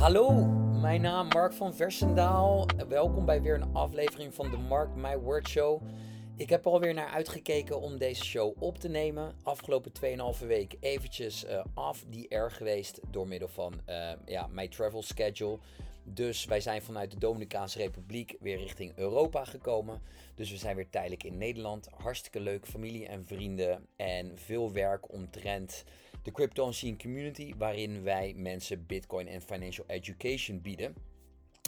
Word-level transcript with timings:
Hallo, 0.00 0.32
mijn 0.80 1.00
naam 1.00 1.28
Mark 1.28 1.52
van 1.52 1.74
Versendaal. 1.74 2.66
Welkom 2.88 3.24
bij 3.24 3.42
weer 3.42 3.54
een 3.54 3.74
aflevering 3.74 4.34
van 4.34 4.50
de 4.50 4.56
Mark 4.56 4.94
My 4.94 5.16
Word 5.16 5.48
Show. 5.48 5.82
Ik 6.36 6.48
heb 6.48 6.64
er 6.64 6.70
alweer 6.70 6.94
naar 6.94 7.08
uitgekeken 7.08 7.80
om 7.80 7.98
deze 7.98 8.24
show 8.24 8.62
op 8.62 8.78
te 8.78 8.88
nemen. 8.88 9.34
Afgelopen 9.42 9.92
2,5 10.40 10.46
week 10.46 10.76
eventjes 10.80 11.44
uh, 11.44 11.64
off 11.74 12.04
the 12.10 12.26
air 12.28 12.50
geweest 12.50 13.00
door 13.10 13.28
middel 13.28 13.48
van 13.48 13.80
uh, 13.88 14.10
ja, 14.26 14.46
mijn 14.46 14.68
travel 14.68 15.02
schedule. 15.02 15.58
Dus 16.04 16.44
wij 16.44 16.60
zijn 16.60 16.82
vanuit 16.82 17.10
de 17.10 17.18
Dominicaanse 17.18 17.78
Republiek 17.78 18.36
weer 18.40 18.56
richting 18.56 18.92
Europa 18.96 19.44
gekomen. 19.44 20.02
Dus 20.34 20.50
we 20.50 20.56
zijn 20.56 20.76
weer 20.76 20.90
tijdelijk 20.90 21.24
in 21.24 21.38
Nederland. 21.38 21.88
Hartstikke 21.96 22.40
leuk, 22.40 22.66
familie 22.66 23.06
en 23.06 23.26
vrienden. 23.26 23.86
En 23.96 24.38
veel 24.38 24.72
werk 24.72 25.12
omtrent 25.12 25.84
de 26.22 26.32
crypto 26.32 26.72
scene 26.72 26.96
community, 26.96 27.54
waarin 27.56 28.02
wij 28.02 28.34
mensen 28.36 28.86
Bitcoin 28.86 29.28
en 29.28 29.40
financial 29.40 29.86
education 29.86 30.60
bieden. 30.60 30.94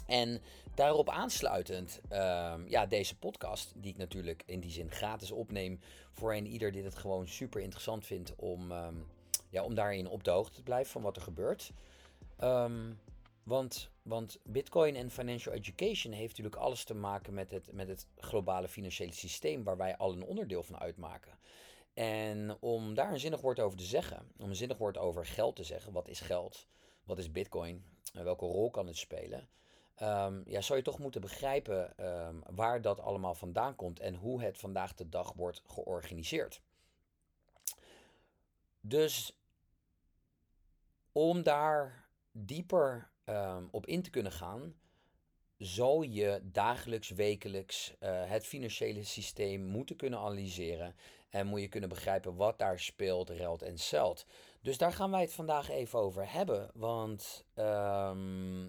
En 0.06 0.40
daarop 0.74 1.08
aansluitend, 1.08 2.00
uh, 2.10 2.54
ja, 2.66 2.86
deze 2.86 3.18
podcast, 3.18 3.72
die 3.76 3.90
ik 3.90 3.98
natuurlijk 3.98 4.42
in 4.46 4.60
die 4.60 4.70
zin 4.70 4.90
gratis 4.90 5.30
opneem 5.30 5.80
voor 6.12 6.34
een 6.34 6.46
ieder 6.46 6.72
die 6.72 6.82
het 6.82 6.96
gewoon 6.96 7.28
super 7.28 7.60
interessant 7.60 8.06
vindt 8.06 8.34
om, 8.36 8.72
um, 8.72 9.06
ja, 9.50 9.62
om 9.62 9.74
daarin 9.74 10.08
op 10.08 10.24
de 10.24 10.30
hoogte 10.30 10.54
te 10.54 10.62
blijven 10.62 10.92
van 10.92 11.02
wat 11.02 11.16
er 11.16 11.22
gebeurt. 11.22 11.72
Um, 12.40 12.98
want, 13.42 13.90
want 14.02 14.38
Bitcoin 14.44 14.96
en 14.96 15.10
financial 15.10 15.54
education 15.54 16.12
heeft 16.12 16.36
natuurlijk 16.36 16.62
alles 16.62 16.84
te 16.84 16.94
maken 16.94 17.34
met 17.34 17.50
het, 17.50 17.72
met 17.72 17.88
het 17.88 18.06
globale 18.16 18.68
financiële 18.68 19.12
systeem 19.12 19.64
waar 19.64 19.76
wij 19.76 19.96
al 19.96 20.12
een 20.12 20.24
onderdeel 20.24 20.62
van 20.62 20.80
uitmaken. 20.80 21.38
En 21.94 22.56
om 22.60 22.94
daar 22.94 23.12
een 23.12 23.20
zinnig 23.20 23.40
woord 23.40 23.60
over 23.60 23.78
te 23.78 23.84
zeggen, 23.84 24.32
om 24.38 24.48
een 24.48 24.56
zinnig 24.56 24.78
woord 24.78 24.98
over 24.98 25.26
geld 25.26 25.56
te 25.56 25.64
zeggen, 25.64 25.92
wat 25.92 26.08
is 26.08 26.20
geld, 26.20 26.66
wat 27.04 27.18
is 27.18 27.32
Bitcoin, 27.32 27.84
welke 28.12 28.46
rol 28.46 28.70
kan 28.70 28.86
het 28.86 28.96
spelen, 28.96 29.48
um, 30.02 30.42
ja, 30.46 30.60
zou 30.60 30.78
je 30.78 30.84
toch 30.84 30.98
moeten 30.98 31.20
begrijpen 31.20 32.06
um, 32.06 32.42
waar 32.50 32.82
dat 32.82 33.00
allemaal 33.00 33.34
vandaan 33.34 33.74
komt 33.74 34.00
en 34.00 34.14
hoe 34.14 34.42
het 34.42 34.58
vandaag 34.58 34.94
de 34.94 35.08
dag 35.08 35.32
wordt 35.32 35.62
georganiseerd. 35.66 36.62
Dus 38.80 39.36
om 41.12 41.42
daar 41.42 42.08
dieper 42.32 43.10
um, 43.24 43.68
op 43.70 43.86
in 43.86 44.02
te 44.02 44.10
kunnen 44.10 44.32
gaan, 44.32 44.74
zal 45.58 46.02
je 46.02 46.40
dagelijks, 46.42 47.10
wekelijks 47.10 47.94
uh, 48.00 48.30
het 48.30 48.46
financiële 48.46 49.04
systeem 49.04 49.62
moeten 49.62 49.96
kunnen 49.96 50.18
analyseren. 50.18 50.94
En 51.32 51.46
moet 51.46 51.60
je 51.60 51.68
kunnen 51.68 51.88
begrijpen 51.88 52.36
wat 52.36 52.58
daar 52.58 52.80
speelt, 52.80 53.30
ruilt 53.30 53.62
en 53.62 53.78
zelt. 53.78 54.26
Dus 54.60 54.78
daar 54.78 54.92
gaan 54.92 55.10
wij 55.10 55.20
het 55.20 55.32
vandaag 55.32 55.70
even 55.70 55.98
over 55.98 56.32
hebben. 56.32 56.70
Want 56.74 57.44
um, 57.54 58.64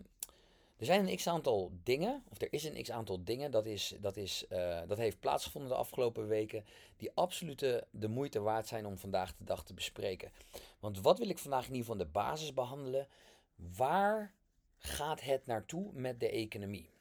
er 0.78 0.86
zijn 0.86 1.08
een 1.08 1.16
x-aantal 1.16 1.72
dingen, 1.84 2.24
of 2.30 2.42
er 2.42 2.54
is 2.54 2.64
een 2.64 2.82
x-aantal 2.84 3.24
dingen, 3.24 3.52
dat, 3.52 3.66
is, 3.66 3.96
dat, 4.00 4.18
is, 4.18 4.46
uh, 4.50 4.80
dat 4.88 4.98
heeft 4.98 5.20
plaatsgevonden 5.20 5.70
de 5.70 5.78
afgelopen 5.78 6.28
weken, 6.28 6.66
die 6.98 7.12
absoluut 7.14 7.84
de 7.92 8.08
moeite 8.08 8.40
waard 8.40 8.68
zijn 8.68 8.86
om 8.86 8.98
vandaag 8.98 9.36
de 9.38 9.44
dag 9.44 9.64
te 9.64 9.74
bespreken. 9.74 10.32
Want 10.80 11.02
wat 11.02 11.18
wil 11.18 11.30
ik 11.30 11.38
vandaag 11.38 11.68
in 11.68 11.74
ieder 11.74 11.86
geval 11.86 12.06
de 12.06 12.12
basis 12.12 12.54
behandelen? 12.54 13.08
Waar 13.56 14.34
gaat 14.78 15.22
het 15.22 15.46
naartoe 15.46 15.90
met 15.94 16.20
de 16.20 16.30
economie? 16.30 16.93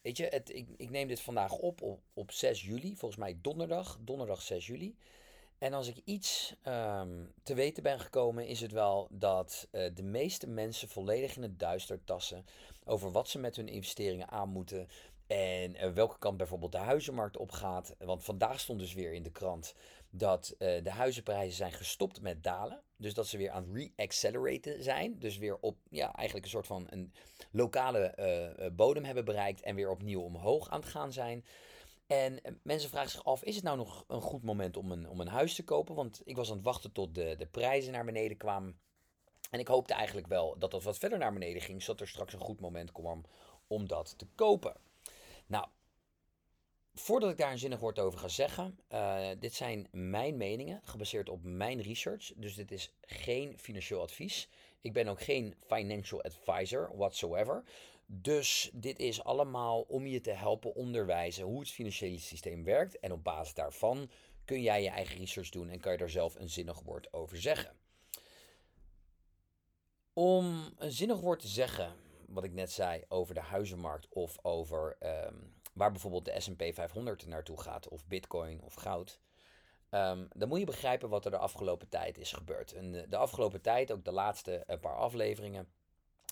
Weet 0.00 0.16
je, 0.16 0.26
het, 0.26 0.54
ik, 0.54 0.68
ik, 0.76 0.90
neem 0.90 1.08
dit 1.08 1.20
vandaag 1.20 1.52
op, 1.52 1.82
op 1.82 2.00
op 2.18 2.32
6 2.32 2.62
juli, 2.62 2.96
volgens 2.96 3.20
mij 3.20 3.38
donderdag, 3.42 3.98
donderdag 4.00 4.42
6 4.42 4.66
juli. 4.66 4.96
En 5.58 5.72
als 5.72 5.88
ik 5.88 6.00
iets 6.04 6.54
um, 6.64 7.32
te 7.42 7.54
weten 7.54 7.82
ben 7.82 8.00
gekomen, 8.00 8.46
is 8.46 8.60
het 8.60 8.72
wel 8.72 9.08
dat 9.10 9.68
uh, 9.72 9.90
de 9.94 10.02
meeste 10.02 10.46
mensen 10.46 10.88
volledig 10.88 11.36
in 11.36 11.42
het 11.42 11.58
duister 11.58 12.04
tassen 12.04 12.46
over 12.84 13.12
wat 13.12 13.28
ze 13.28 13.38
met 13.38 13.56
hun 13.56 13.68
investeringen 13.68 14.28
aan 14.28 14.48
moeten. 14.48 14.88
En 15.26 15.74
uh, 15.74 15.90
welke 15.90 16.18
kant 16.18 16.36
bijvoorbeeld 16.36 16.72
de 16.72 16.78
huizenmarkt 16.78 17.36
op 17.36 17.50
gaat. 17.50 17.94
Want 17.98 18.24
vandaag 18.24 18.60
stond 18.60 18.78
dus 18.78 18.94
weer 18.94 19.12
in 19.12 19.22
de 19.22 19.30
krant 19.30 19.74
dat 20.10 20.54
uh, 20.58 20.84
de 20.84 20.90
huizenprijzen 20.90 21.56
zijn 21.56 21.72
gestopt 21.72 22.20
met 22.20 22.42
dalen. 22.42 22.82
Dus 22.96 23.14
dat 23.14 23.26
ze 23.26 23.36
weer 23.36 23.50
aan 23.50 23.64
het 23.68 23.76
re-acceleraten 23.76 24.82
zijn. 24.82 25.18
Dus 25.18 25.38
weer 25.38 25.56
op 25.60 25.76
ja, 25.90 26.14
eigenlijk 26.14 26.46
een 26.46 26.52
soort 26.52 26.66
van 26.66 26.86
een 26.90 27.12
lokale 27.50 28.14
uh, 28.60 28.66
bodem 28.76 29.04
hebben 29.04 29.24
bereikt. 29.24 29.60
En 29.60 29.74
weer 29.74 29.90
opnieuw 29.90 30.20
omhoog 30.20 30.68
aan 30.68 30.80
het 30.80 30.88
gaan 30.88 31.12
zijn. 31.12 31.44
En 32.06 32.40
mensen 32.62 32.90
vragen 32.90 33.10
zich 33.10 33.24
af, 33.24 33.42
is 33.42 33.54
het 33.54 33.64
nou 33.64 33.76
nog 33.76 34.04
een 34.08 34.20
goed 34.20 34.42
moment 34.42 34.76
om 34.76 34.92
een, 34.92 35.08
om 35.08 35.20
een 35.20 35.28
huis 35.28 35.54
te 35.54 35.64
kopen? 35.64 35.94
Want 35.94 36.20
ik 36.24 36.36
was 36.36 36.50
aan 36.50 36.56
het 36.56 36.64
wachten 36.64 36.92
tot 36.92 37.14
de, 37.14 37.34
de 37.38 37.46
prijzen 37.46 37.92
naar 37.92 38.04
beneden 38.04 38.36
kwamen. 38.36 38.78
En 39.50 39.60
ik 39.60 39.68
hoopte 39.68 39.94
eigenlijk 39.94 40.26
wel 40.26 40.58
dat 40.58 40.70
dat 40.70 40.82
wat 40.82 40.98
verder 40.98 41.18
naar 41.18 41.32
beneden 41.32 41.62
ging, 41.62 41.82
zodat 41.82 42.00
er 42.00 42.08
straks 42.08 42.32
een 42.32 42.40
goed 42.40 42.60
moment 42.60 42.92
kwam 42.92 43.24
om 43.66 43.88
dat 43.88 44.18
te 44.18 44.26
kopen. 44.34 44.74
Nou, 45.46 45.66
voordat 46.98 47.30
ik 47.30 47.36
daar 47.36 47.52
een 47.52 47.58
zinnig 47.58 47.78
woord 47.78 47.98
over 47.98 48.18
ga 48.18 48.28
zeggen, 48.28 48.78
uh, 48.92 49.28
dit 49.38 49.54
zijn 49.54 49.88
mijn 49.90 50.36
meningen, 50.36 50.80
gebaseerd 50.84 51.28
op 51.28 51.42
mijn 51.42 51.82
research. 51.82 52.32
Dus 52.36 52.54
dit 52.54 52.72
is 52.72 52.92
geen 53.00 53.58
financieel 53.58 54.00
advies. 54.00 54.48
Ik 54.80 54.92
ben 54.92 55.08
ook 55.08 55.20
geen 55.20 55.54
financial 55.66 56.22
advisor 56.22 56.90
whatsoever. 56.96 57.62
Dus 58.06 58.70
dit 58.72 58.98
is 58.98 59.24
allemaal 59.24 59.80
om 59.80 60.06
je 60.06 60.20
te 60.20 60.30
helpen 60.30 60.74
onderwijzen 60.74 61.44
hoe 61.44 61.60
het 61.60 61.70
financiële 61.70 62.18
systeem 62.18 62.64
werkt. 62.64 62.98
En 62.98 63.12
op 63.12 63.24
basis 63.24 63.54
daarvan 63.54 64.10
kun 64.44 64.62
jij 64.62 64.82
je 64.82 64.88
eigen 64.88 65.18
research 65.18 65.48
doen 65.48 65.68
en 65.68 65.80
kan 65.80 65.92
je 65.92 65.98
daar 65.98 66.10
zelf 66.10 66.34
een 66.34 66.50
zinnig 66.50 66.80
woord 66.80 67.12
over 67.12 67.40
zeggen. 67.40 67.76
Om 70.12 70.74
een 70.78 70.92
zinnig 70.92 71.20
woord 71.20 71.40
te 71.40 71.48
zeggen, 71.48 71.96
wat 72.26 72.44
ik 72.44 72.52
net 72.52 72.72
zei 72.72 73.04
over 73.08 73.34
de 73.34 73.40
huizenmarkt 73.40 74.08
of 74.08 74.38
over 74.42 74.96
um, 75.00 75.52
waar 75.78 75.90
bijvoorbeeld 75.90 76.24
de 76.24 76.40
SP 76.44 76.62
500 76.72 77.26
naartoe 77.26 77.60
gaat, 77.60 77.88
of 77.88 78.06
Bitcoin 78.06 78.62
of 78.62 78.74
goud. 78.74 79.20
Um, 79.90 80.28
dan 80.32 80.48
moet 80.48 80.58
je 80.58 80.64
begrijpen 80.64 81.08
wat 81.08 81.24
er 81.24 81.30
de 81.30 81.38
afgelopen 81.38 81.88
tijd 81.88 82.18
is 82.18 82.32
gebeurd. 82.32 82.72
En 82.72 82.92
de, 82.92 83.08
de 83.08 83.16
afgelopen 83.16 83.60
tijd, 83.60 83.92
ook 83.92 84.04
de 84.04 84.12
laatste 84.12 84.64
uh, 84.66 84.76
paar 84.80 84.96
afleveringen, 84.96 85.68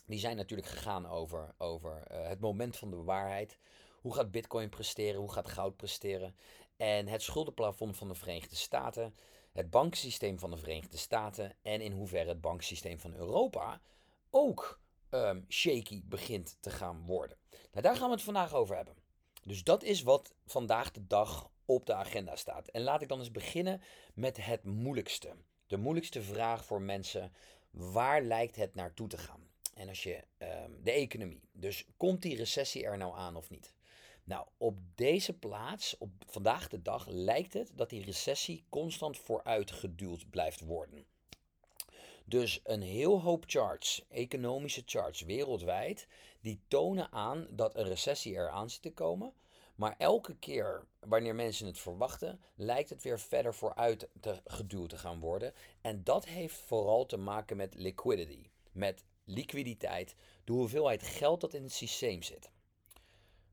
die 0.06 0.18
zijn 0.18 0.36
natuurlijk 0.36 0.68
gegaan 0.68 1.08
over, 1.08 1.54
over 1.58 2.02
uh, 2.12 2.28
het 2.28 2.40
moment 2.40 2.76
van 2.76 2.90
de 2.90 2.96
waarheid. 3.02 3.58
Hoe 4.00 4.14
gaat 4.14 4.30
Bitcoin 4.30 4.68
presteren? 4.68 5.20
Hoe 5.20 5.32
gaat 5.32 5.48
goud 5.48 5.76
presteren? 5.76 6.36
En 6.76 7.06
het 7.06 7.22
schuldenplafond 7.22 7.96
van 7.96 8.08
de 8.08 8.14
Verenigde 8.14 8.56
Staten, 8.56 9.14
het 9.52 9.70
banksysteem 9.70 10.38
van 10.38 10.50
de 10.50 10.56
Verenigde 10.56 10.96
Staten 10.96 11.56
en 11.62 11.80
in 11.80 11.92
hoeverre 11.92 12.28
het 12.28 12.40
banksysteem 12.40 12.98
van 12.98 13.14
Europa 13.14 13.80
ook 14.30 14.80
um, 15.10 15.44
shaky 15.48 16.02
begint 16.04 16.56
te 16.60 16.70
gaan 16.70 17.04
worden. 17.06 17.36
Nou, 17.72 17.82
daar 17.82 17.96
gaan 17.96 18.08
we 18.08 18.14
het 18.14 18.24
vandaag 18.24 18.54
over 18.54 18.76
hebben. 18.76 19.05
Dus 19.46 19.64
dat 19.64 19.82
is 19.82 20.02
wat 20.02 20.34
vandaag 20.46 20.90
de 20.90 21.06
dag 21.06 21.50
op 21.64 21.86
de 21.86 21.94
agenda 21.94 22.36
staat. 22.36 22.68
En 22.68 22.82
laat 22.82 23.02
ik 23.02 23.08
dan 23.08 23.18
eens 23.18 23.30
beginnen 23.30 23.80
met 24.14 24.36
het 24.44 24.64
moeilijkste. 24.64 25.34
De 25.66 25.76
moeilijkste 25.76 26.22
vraag 26.22 26.64
voor 26.64 26.82
mensen: 26.82 27.32
waar 27.70 28.22
lijkt 28.22 28.56
het 28.56 28.74
naartoe 28.74 29.08
te 29.08 29.18
gaan? 29.18 29.48
En 29.74 29.88
als 29.88 30.02
je 30.02 30.24
um, 30.38 30.82
de 30.82 30.90
economie. 30.90 31.40
Dus 31.52 31.86
komt 31.96 32.22
die 32.22 32.36
recessie 32.36 32.84
er 32.84 32.96
nou 32.96 33.16
aan 33.16 33.36
of 33.36 33.50
niet? 33.50 33.74
Nou, 34.24 34.46
op 34.56 34.78
deze 34.94 35.32
plaats, 35.32 35.98
op 35.98 36.10
vandaag 36.26 36.68
de 36.68 36.82
dag, 36.82 37.06
lijkt 37.08 37.52
het 37.52 37.70
dat 37.74 37.90
die 37.90 38.04
recessie 38.04 38.64
constant 38.68 39.18
vooruitgeduwd 39.18 40.30
blijft 40.30 40.60
worden. 40.60 41.06
Dus 42.28 42.60
een 42.64 42.82
heel 42.82 43.20
hoop 43.20 43.44
charts, 43.47 44.04
economische 44.09 44.82
charts 44.87 45.22
wereldwijd, 45.22 46.06
die 46.41 46.60
tonen 46.69 47.12
aan 47.12 47.47
dat 47.50 47.75
een 47.75 47.84
recessie 47.88 48.32
eraan 48.32 48.70
zit 48.70 48.82
te 48.82 48.92
komen. 48.92 49.32
Maar 49.75 49.95
elke 49.98 50.36
keer 50.36 50.86
wanneer 51.00 51.34
mensen 51.34 51.66
het 51.66 51.78
verwachten, 51.78 52.41
lijkt 52.54 52.91
het 52.91 53.03
weer 53.03 53.21
verder 53.21 53.54
vooruit 53.54 54.09
te 54.21 54.41
geduwd 54.45 54.89
te 54.89 54.98
gaan 54.98 55.21
worden. 55.21 55.53
En 55.80 56.04
dat 56.04 56.27
heeft 56.27 56.54
vooral 56.54 57.06
te 57.06 57.16
maken 57.16 57.56
met 57.56 57.74
liquidity, 57.74 58.50
met 58.72 59.04
liquiditeit, 59.24 60.15
de 60.45 60.53
hoeveelheid 60.53 61.03
geld 61.03 61.41
dat 61.41 61.54
in 61.54 61.62
het 61.62 61.72
systeem 61.72 62.22
zit. 62.22 62.50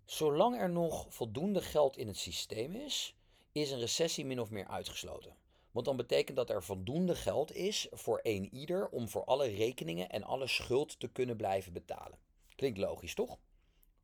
Zolang 0.06 0.58
er 0.58 0.70
nog 0.70 1.06
voldoende 1.10 1.62
geld 1.62 1.98
in 1.98 2.08
het 2.08 2.18
systeem 2.18 2.76
is, 2.76 3.16
is 3.52 3.72
een 3.72 3.80
recessie 3.80 4.26
min 4.26 4.40
of 4.40 4.50
meer 4.50 4.68
uitgesloten. 4.68 5.36
Want 5.74 5.86
dan 5.86 5.98
betekent 5.98 6.38
dat 6.38 6.50
er 6.50 6.64
voldoende 6.64 7.16
geld 7.16 7.56
is 7.56 7.88
voor 7.92 8.20
een 8.24 8.54
ieder 8.54 8.90
om 8.90 9.10
voor 9.10 9.24
alle 9.24 9.48
rekeningen 9.48 10.10
en 10.10 10.24
alle 10.24 10.48
schuld 10.48 11.00
te 11.00 11.08
kunnen 11.08 11.38
blijven 11.38 11.74
betalen. 11.74 12.18
Klinkt 12.56 12.78
logisch, 12.78 13.14
toch? 13.14 13.38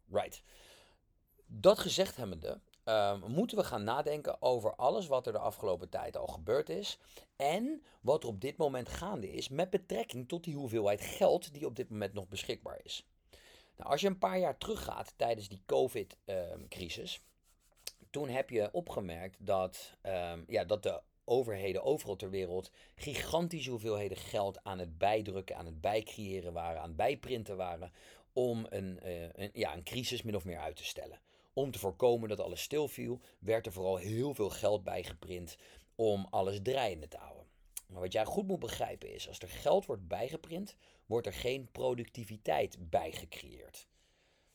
Right. 0.07 0.43
Dat 1.45 1.79
gezegd 1.79 2.15
hebbende, 2.15 2.59
uh, 2.85 3.23
moeten 3.23 3.57
we 3.57 3.63
gaan 3.63 3.83
nadenken 3.83 4.41
over 4.41 4.75
alles 4.75 5.07
wat 5.07 5.27
er 5.27 5.31
de 5.31 5.39
afgelopen 5.39 5.89
tijd 5.89 6.17
al 6.17 6.27
gebeurd 6.27 6.69
is. 6.69 6.99
En 7.35 7.83
wat 8.01 8.23
er 8.23 8.29
op 8.29 8.41
dit 8.41 8.57
moment 8.57 8.89
gaande 8.89 9.31
is 9.31 9.49
met 9.49 9.69
betrekking 9.69 10.27
tot 10.27 10.43
die 10.43 10.55
hoeveelheid 10.55 11.01
geld 11.01 11.53
die 11.53 11.65
op 11.65 11.75
dit 11.75 11.89
moment 11.89 12.13
nog 12.13 12.27
beschikbaar 12.27 12.79
is. 12.83 13.07
Nou, 13.75 13.91
als 13.91 14.01
je 14.01 14.07
een 14.07 14.17
paar 14.17 14.39
jaar 14.39 14.57
teruggaat 14.57 15.13
tijdens 15.15 15.49
die 15.49 15.63
COVID-crisis, 15.65 17.21
toen 18.09 18.29
heb 18.29 18.49
je 18.49 18.69
opgemerkt 18.71 19.45
dat, 19.45 19.97
um, 20.03 20.43
ja, 20.47 20.63
dat 20.63 20.83
de 20.83 21.01
overheden 21.29 21.83
overal 21.83 22.15
ter 22.15 22.29
wereld 22.29 22.71
gigantische 22.95 23.69
hoeveelheden 23.69 24.17
geld 24.17 24.63
aan 24.63 24.79
het 24.79 24.97
bijdrukken, 24.97 25.57
aan 25.57 25.65
het 25.65 25.81
bijcreëren 25.81 26.53
waren, 26.53 26.81
aan 26.81 26.87
het 26.87 26.97
bijprinten 26.97 27.57
waren, 27.57 27.91
om 28.33 28.65
een, 28.69 28.99
uh, 29.05 29.49
ja, 29.53 29.73
een 29.73 29.83
crisis 29.83 30.21
min 30.21 30.35
of 30.35 30.45
meer 30.45 30.59
uit 30.59 30.75
te 30.75 30.85
stellen. 30.85 31.19
Om 31.53 31.71
te 31.71 31.79
voorkomen 31.79 32.29
dat 32.29 32.39
alles 32.39 32.61
stilviel, 32.61 33.21
werd 33.39 33.65
er 33.65 33.71
vooral 33.71 33.97
heel 33.97 34.33
veel 34.33 34.49
geld 34.49 34.83
bijgeprint 34.83 35.57
om 35.95 36.27
alles 36.29 36.59
draaiende 36.63 37.07
te 37.07 37.17
houden. 37.17 37.47
Maar 37.87 38.01
wat 38.01 38.13
jij 38.13 38.25
goed 38.25 38.47
moet 38.47 38.59
begrijpen 38.59 39.13
is, 39.13 39.27
als 39.27 39.39
er 39.39 39.49
geld 39.49 39.85
wordt 39.85 40.07
bijgeprint, 40.07 40.75
wordt 41.05 41.27
er 41.27 41.33
geen 41.33 41.71
productiviteit 41.71 42.89
bijgecreëerd. 42.89 43.87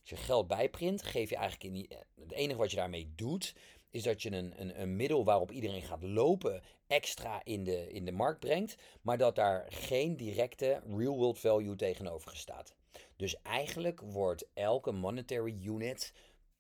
Als 0.01 0.11
je 0.11 0.17
geld 0.17 0.47
bijprint, 0.47 1.03
geef 1.03 1.31
je 1.31 1.37
eigenlijk 1.37 1.65
in 1.65 1.73
die, 1.73 1.99
het 2.21 2.33
enige 2.33 2.59
wat 2.59 2.71
je 2.71 2.77
daarmee 2.77 3.13
doet, 3.15 3.55
is 3.95 4.03
dat 4.03 4.23
je 4.23 4.33
een, 4.33 4.53
een, 4.57 4.81
een 4.81 4.97
middel 4.97 5.25
waarop 5.25 5.51
iedereen 5.51 5.83
gaat 5.83 6.03
lopen 6.03 6.63
extra 6.87 7.41
in 7.45 7.65
de, 7.65 7.93
in 7.93 8.05
de 8.05 8.13
markt 8.13 8.41
brengt, 8.41 8.77
maar 9.03 9.19
dat 9.19 9.35
daar 9.35 9.67
geen 9.69 10.17
directe 10.17 10.83
real 10.97 11.17
world 11.17 11.39
value 11.39 11.77
tegenover 11.77 12.37
staat. 12.37 12.75
Dus 13.17 13.43
eigenlijk 13.43 14.01
wordt 14.01 14.47
elke 14.55 14.93
monetary 14.93 15.59
unit 15.63 16.13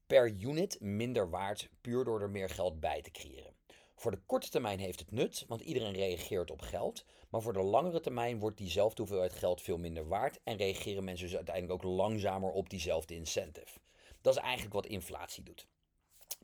per 0.06 0.28
unit 0.28 0.80
minder 0.80 1.30
waard, 1.30 1.68
puur 1.80 2.04
door 2.04 2.20
er 2.20 2.30
meer 2.30 2.50
geld 2.50 2.80
bij 2.80 3.02
te 3.02 3.10
creëren. 3.10 3.54
Voor 3.94 4.10
de 4.10 4.22
korte 4.26 4.50
termijn 4.50 4.78
heeft 4.78 5.00
het 5.00 5.10
nut, 5.10 5.44
want 5.48 5.60
iedereen 5.60 5.92
reageert 5.92 6.50
op 6.50 6.60
geld. 6.60 7.04
Maar 7.28 7.42
voor 7.42 7.52
de 7.52 7.62
langere 7.62 8.00
termijn 8.00 8.38
wordt 8.38 8.58
diezelfde 8.58 9.02
hoeveelheid 9.02 9.32
geld 9.32 9.62
veel 9.62 9.78
minder 9.78 10.08
waard 10.08 10.40
en 10.44 10.56
reageren 10.56 11.04
mensen 11.04 11.26
dus 11.26 11.36
uiteindelijk 11.36 11.84
ook 11.84 11.92
langzamer 11.92 12.50
op 12.50 12.70
diezelfde 12.70 13.14
incentive. 13.14 13.78
Dat 14.20 14.36
is 14.36 14.42
eigenlijk 14.42 14.74
wat 14.74 14.86
inflatie 14.86 15.42
doet. 15.42 15.66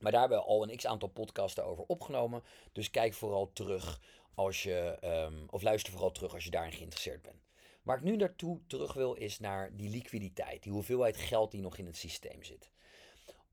Maar 0.00 0.12
daar 0.12 0.20
hebben 0.20 0.38
we 0.38 0.44
al 0.44 0.62
een 0.62 0.76
x 0.76 0.86
aantal 0.86 1.08
podcasten 1.08 1.64
over 1.64 1.84
opgenomen. 1.86 2.42
Dus 2.72 2.90
kijk 2.90 3.14
vooral 3.14 3.52
terug 3.52 4.00
als 4.34 4.62
je, 4.62 4.98
um, 5.04 5.46
of 5.50 5.62
luister 5.62 5.92
vooral 5.92 6.12
terug 6.12 6.34
als 6.34 6.44
je 6.44 6.50
daarin 6.50 6.72
geïnteresseerd 6.72 7.22
bent. 7.22 7.42
Waar 7.82 7.96
ik 7.96 8.02
nu 8.02 8.16
naartoe 8.16 8.60
terug 8.66 8.92
wil 8.92 9.14
is 9.14 9.38
naar 9.38 9.76
die 9.76 9.90
liquiditeit, 9.90 10.62
die 10.62 10.72
hoeveelheid 10.72 11.16
geld 11.16 11.50
die 11.50 11.60
nog 11.60 11.78
in 11.78 11.86
het 11.86 11.96
systeem 11.96 12.42
zit 12.42 12.70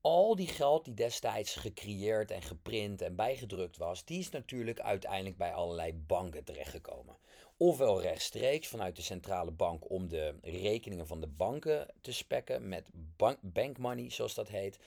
al 0.00 0.36
die 0.36 0.46
geld 0.46 0.84
die 0.84 0.94
destijds 0.94 1.54
gecreëerd 1.54 2.30
en 2.30 2.42
geprint 2.42 3.02
en 3.02 3.16
bijgedrukt 3.16 3.76
was, 3.76 4.04
die 4.04 4.18
is 4.18 4.30
natuurlijk 4.30 4.80
uiteindelijk 4.80 5.36
bij 5.36 5.52
allerlei 5.52 5.92
banken 5.94 6.44
terechtgekomen. 6.44 7.16
Ofwel 7.60 8.00
rechtstreeks 8.00 8.68
vanuit 8.68 8.96
de 8.96 9.02
centrale 9.02 9.50
bank 9.50 9.90
om 9.90 10.08
de 10.08 10.34
rekeningen 10.42 11.06
van 11.06 11.20
de 11.20 11.26
banken 11.26 11.86
te 12.00 12.12
spekken 12.12 12.68
met 12.68 12.88
bank, 13.16 13.38
bankmoney, 13.40 14.10
zoals 14.10 14.34
dat 14.34 14.48
heet. 14.48 14.78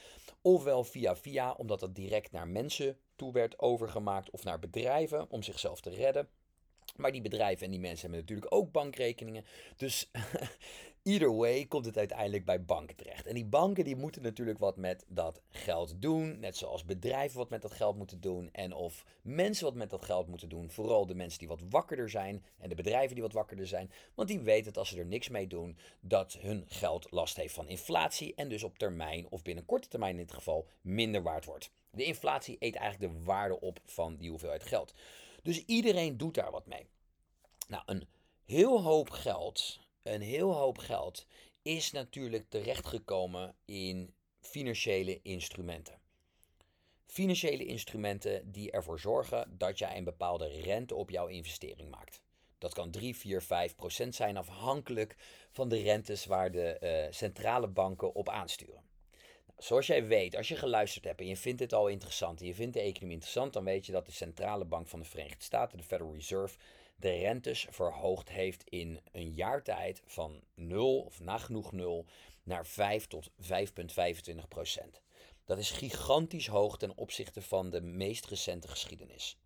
Ofwel 0.41 0.83
via 0.83 1.15
via, 1.15 1.53
omdat 1.53 1.79
dat 1.79 1.95
direct 1.95 2.31
naar 2.31 2.47
mensen 2.47 2.97
toe 3.15 3.31
werd 3.33 3.59
overgemaakt 3.59 4.29
of 4.29 4.43
naar 4.43 4.59
bedrijven 4.59 5.29
om 5.29 5.43
zichzelf 5.43 5.81
te 5.81 5.89
redden. 5.89 6.27
Maar 6.95 7.11
die 7.11 7.21
bedrijven 7.21 7.65
en 7.65 7.71
die 7.71 7.79
mensen 7.79 8.01
hebben 8.01 8.19
natuurlijk 8.19 8.53
ook 8.53 8.71
bankrekeningen. 8.71 9.45
Dus 9.77 10.09
Either 11.03 11.35
way 11.35 11.65
komt 11.65 11.85
het 11.85 11.97
uiteindelijk 11.97 12.45
bij 12.45 12.65
banken 12.65 12.95
terecht. 12.95 13.25
En 13.25 13.33
die 13.33 13.45
banken 13.45 13.83
die 13.83 13.95
moeten 13.95 14.21
natuurlijk 14.21 14.59
wat 14.59 14.77
met 14.77 15.05
dat 15.07 15.41
geld 15.49 16.01
doen. 16.01 16.39
Net 16.39 16.57
zoals 16.57 16.85
bedrijven 16.85 17.37
wat 17.37 17.49
met 17.49 17.61
dat 17.61 17.71
geld 17.71 17.97
moeten 17.97 18.21
doen. 18.21 18.49
En 18.51 18.73
of 18.73 19.05
mensen 19.21 19.65
wat 19.65 19.75
met 19.75 19.89
dat 19.89 20.05
geld 20.05 20.27
moeten 20.27 20.49
doen. 20.49 20.71
Vooral 20.71 21.05
de 21.05 21.15
mensen 21.15 21.39
die 21.39 21.47
wat 21.47 21.61
wakkerder 21.69 22.09
zijn. 22.09 22.45
En 22.57 22.69
de 22.69 22.75
bedrijven 22.75 23.13
die 23.13 23.23
wat 23.23 23.33
wakkerder 23.33 23.67
zijn. 23.67 23.91
Want 24.13 24.27
die 24.27 24.39
weten 24.39 24.65
dat 24.65 24.77
als 24.77 24.89
ze 24.89 24.99
er 24.99 25.05
niks 25.05 25.29
mee 25.29 25.47
doen. 25.47 25.77
Dat 25.99 26.37
hun 26.41 26.65
geld 26.67 27.07
last 27.11 27.35
heeft 27.35 27.53
van 27.53 27.67
inflatie. 27.67 28.35
En 28.35 28.49
dus 28.49 28.63
op 28.63 28.77
termijn 28.77 29.27
of 29.29 29.41
binnen 29.41 29.65
korte 29.65 29.87
termijn 29.87 30.11
in 30.17 30.25
dit 30.25 30.33
geval 30.33 30.67
minder 30.81 31.23
waard 31.23 31.45
wordt. 31.45 31.71
De 31.91 32.03
inflatie 32.03 32.55
eet 32.59 32.75
eigenlijk 32.75 33.13
de 33.13 33.23
waarde 33.23 33.59
op 33.59 33.79
van 33.85 34.15
die 34.15 34.29
hoeveelheid 34.29 34.63
geld. 34.63 34.93
Dus 35.41 35.65
iedereen 35.65 36.17
doet 36.17 36.33
daar 36.33 36.51
wat 36.51 36.65
mee. 36.65 36.89
Nou, 37.67 37.83
een 37.85 38.07
heel 38.45 38.81
hoop 38.81 39.09
geld 39.09 39.79
een 40.03 40.21
heel 40.21 40.53
hoop 40.53 40.77
geld 40.77 41.25
is 41.61 41.91
natuurlijk 41.91 42.49
terechtgekomen 42.49 43.55
in 43.65 44.13
financiële 44.39 45.19
instrumenten. 45.21 45.99
Financiële 47.05 47.65
instrumenten 47.65 48.51
die 48.51 48.71
ervoor 48.71 48.99
zorgen 48.99 49.57
dat 49.57 49.77
jij 49.77 49.97
een 49.97 50.03
bepaalde 50.03 50.47
rente 50.47 50.95
op 50.95 51.09
jouw 51.09 51.27
investering 51.27 51.89
maakt. 51.89 52.21
Dat 52.57 52.73
kan 52.73 52.91
3, 52.91 53.15
4, 53.15 53.41
5 53.41 53.75
procent 53.75 54.15
zijn 54.15 54.37
afhankelijk 54.37 55.15
van 55.51 55.69
de 55.69 55.81
rentes 55.81 56.25
waar 56.25 56.51
de 56.51 56.77
uh, 56.79 57.13
centrale 57.13 57.67
banken 57.67 58.13
op 58.13 58.29
aansturen. 58.29 58.83
Zoals 59.61 59.87
jij 59.87 60.07
weet, 60.07 60.35
als 60.35 60.47
je 60.47 60.55
geluisterd 60.55 61.05
hebt 61.05 61.19
en 61.19 61.27
je 61.27 61.37
vindt 61.37 61.59
dit 61.59 61.73
al 61.73 61.87
interessant 61.87 62.39
en 62.39 62.45
je 62.45 62.53
vindt 62.53 62.73
de 62.73 62.79
economie 62.79 63.13
interessant, 63.13 63.53
dan 63.53 63.63
weet 63.63 63.85
je 63.85 63.91
dat 63.91 64.05
de 64.05 64.11
centrale 64.11 64.65
bank 64.65 64.87
van 64.87 64.99
de 64.99 65.05
Verenigde 65.05 65.43
Staten, 65.43 65.77
de 65.77 65.83
Federal 65.83 66.13
Reserve, 66.13 66.57
de 66.95 67.09
rentes 67.09 67.67
verhoogd 67.69 68.29
heeft 68.29 68.63
in 68.69 68.99
een 69.11 69.33
jaar 69.33 69.63
tijd 69.63 70.01
van 70.05 70.41
0 70.55 70.99
of 70.99 71.19
nagenoeg 71.19 71.71
0 71.71 72.05
naar 72.43 72.65
5 72.65 73.07
tot 73.07 73.29
5,25 73.29 74.47
procent. 74.47 75.01
Dat 75.45 75.57
is 75.57 75.71
gigantisch 75.71 76.47
hoog 76.47 76.77
ten 76.77 76.97
opzichte 76.97 77.41
van 77.41 77.69
de 77.69 77.81
meest 77.81 78.25
recente 78.25 78.67
geschiedenis. 78.67 79.37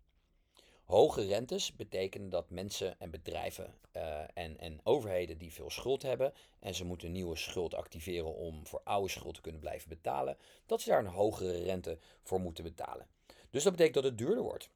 Hoge 0.86 1.26
rentes 1.26 1.76
betekenen 1.76 2.28
dat 2.28 2.50
mensen 2.50 3.00
en 3.00 3.10
bedrijven 3.10 3.74
uh, 3.96 4.20
en, 4.34 4.58
en 4.58 4.80
overheden 4.82 5.38
die 5.38 5.52
veel 5.52 5.70
schuld 5.70 6.02
hebben 6.02 6.32
en 6.58 6.74
ze 6.74 6.84
moeten 6.84 7.12
nieuwe 7.12 7.36
schuld 7.36 7.74
activeren 7.74 8.34
om 8.34 8.66
voor 8.66 8.80
oude 8.84 9.08
schuld 9.08 9.34
te 9.34 9.40
kunnen 9.40 9.60
blijven 9.60 9.88
betalen, 9.88 10.36
dat 10.66 10.80
ze 10.80 10.88
daar 10.88 10.98
een 10.98 11.06
hogere 11.06 11.62
rente 11.62 11.98
voor 12.22 12.40
moeten 12.40 12.64
betalen. 12.64 13.06
Dus 13.50 13.62
dat 13.62 13.72
betekent 13.72 13.94
dat 13.94 14.04
het 14.04 14.18
duurder 14.18 14.42
wordt. 14.42 14.70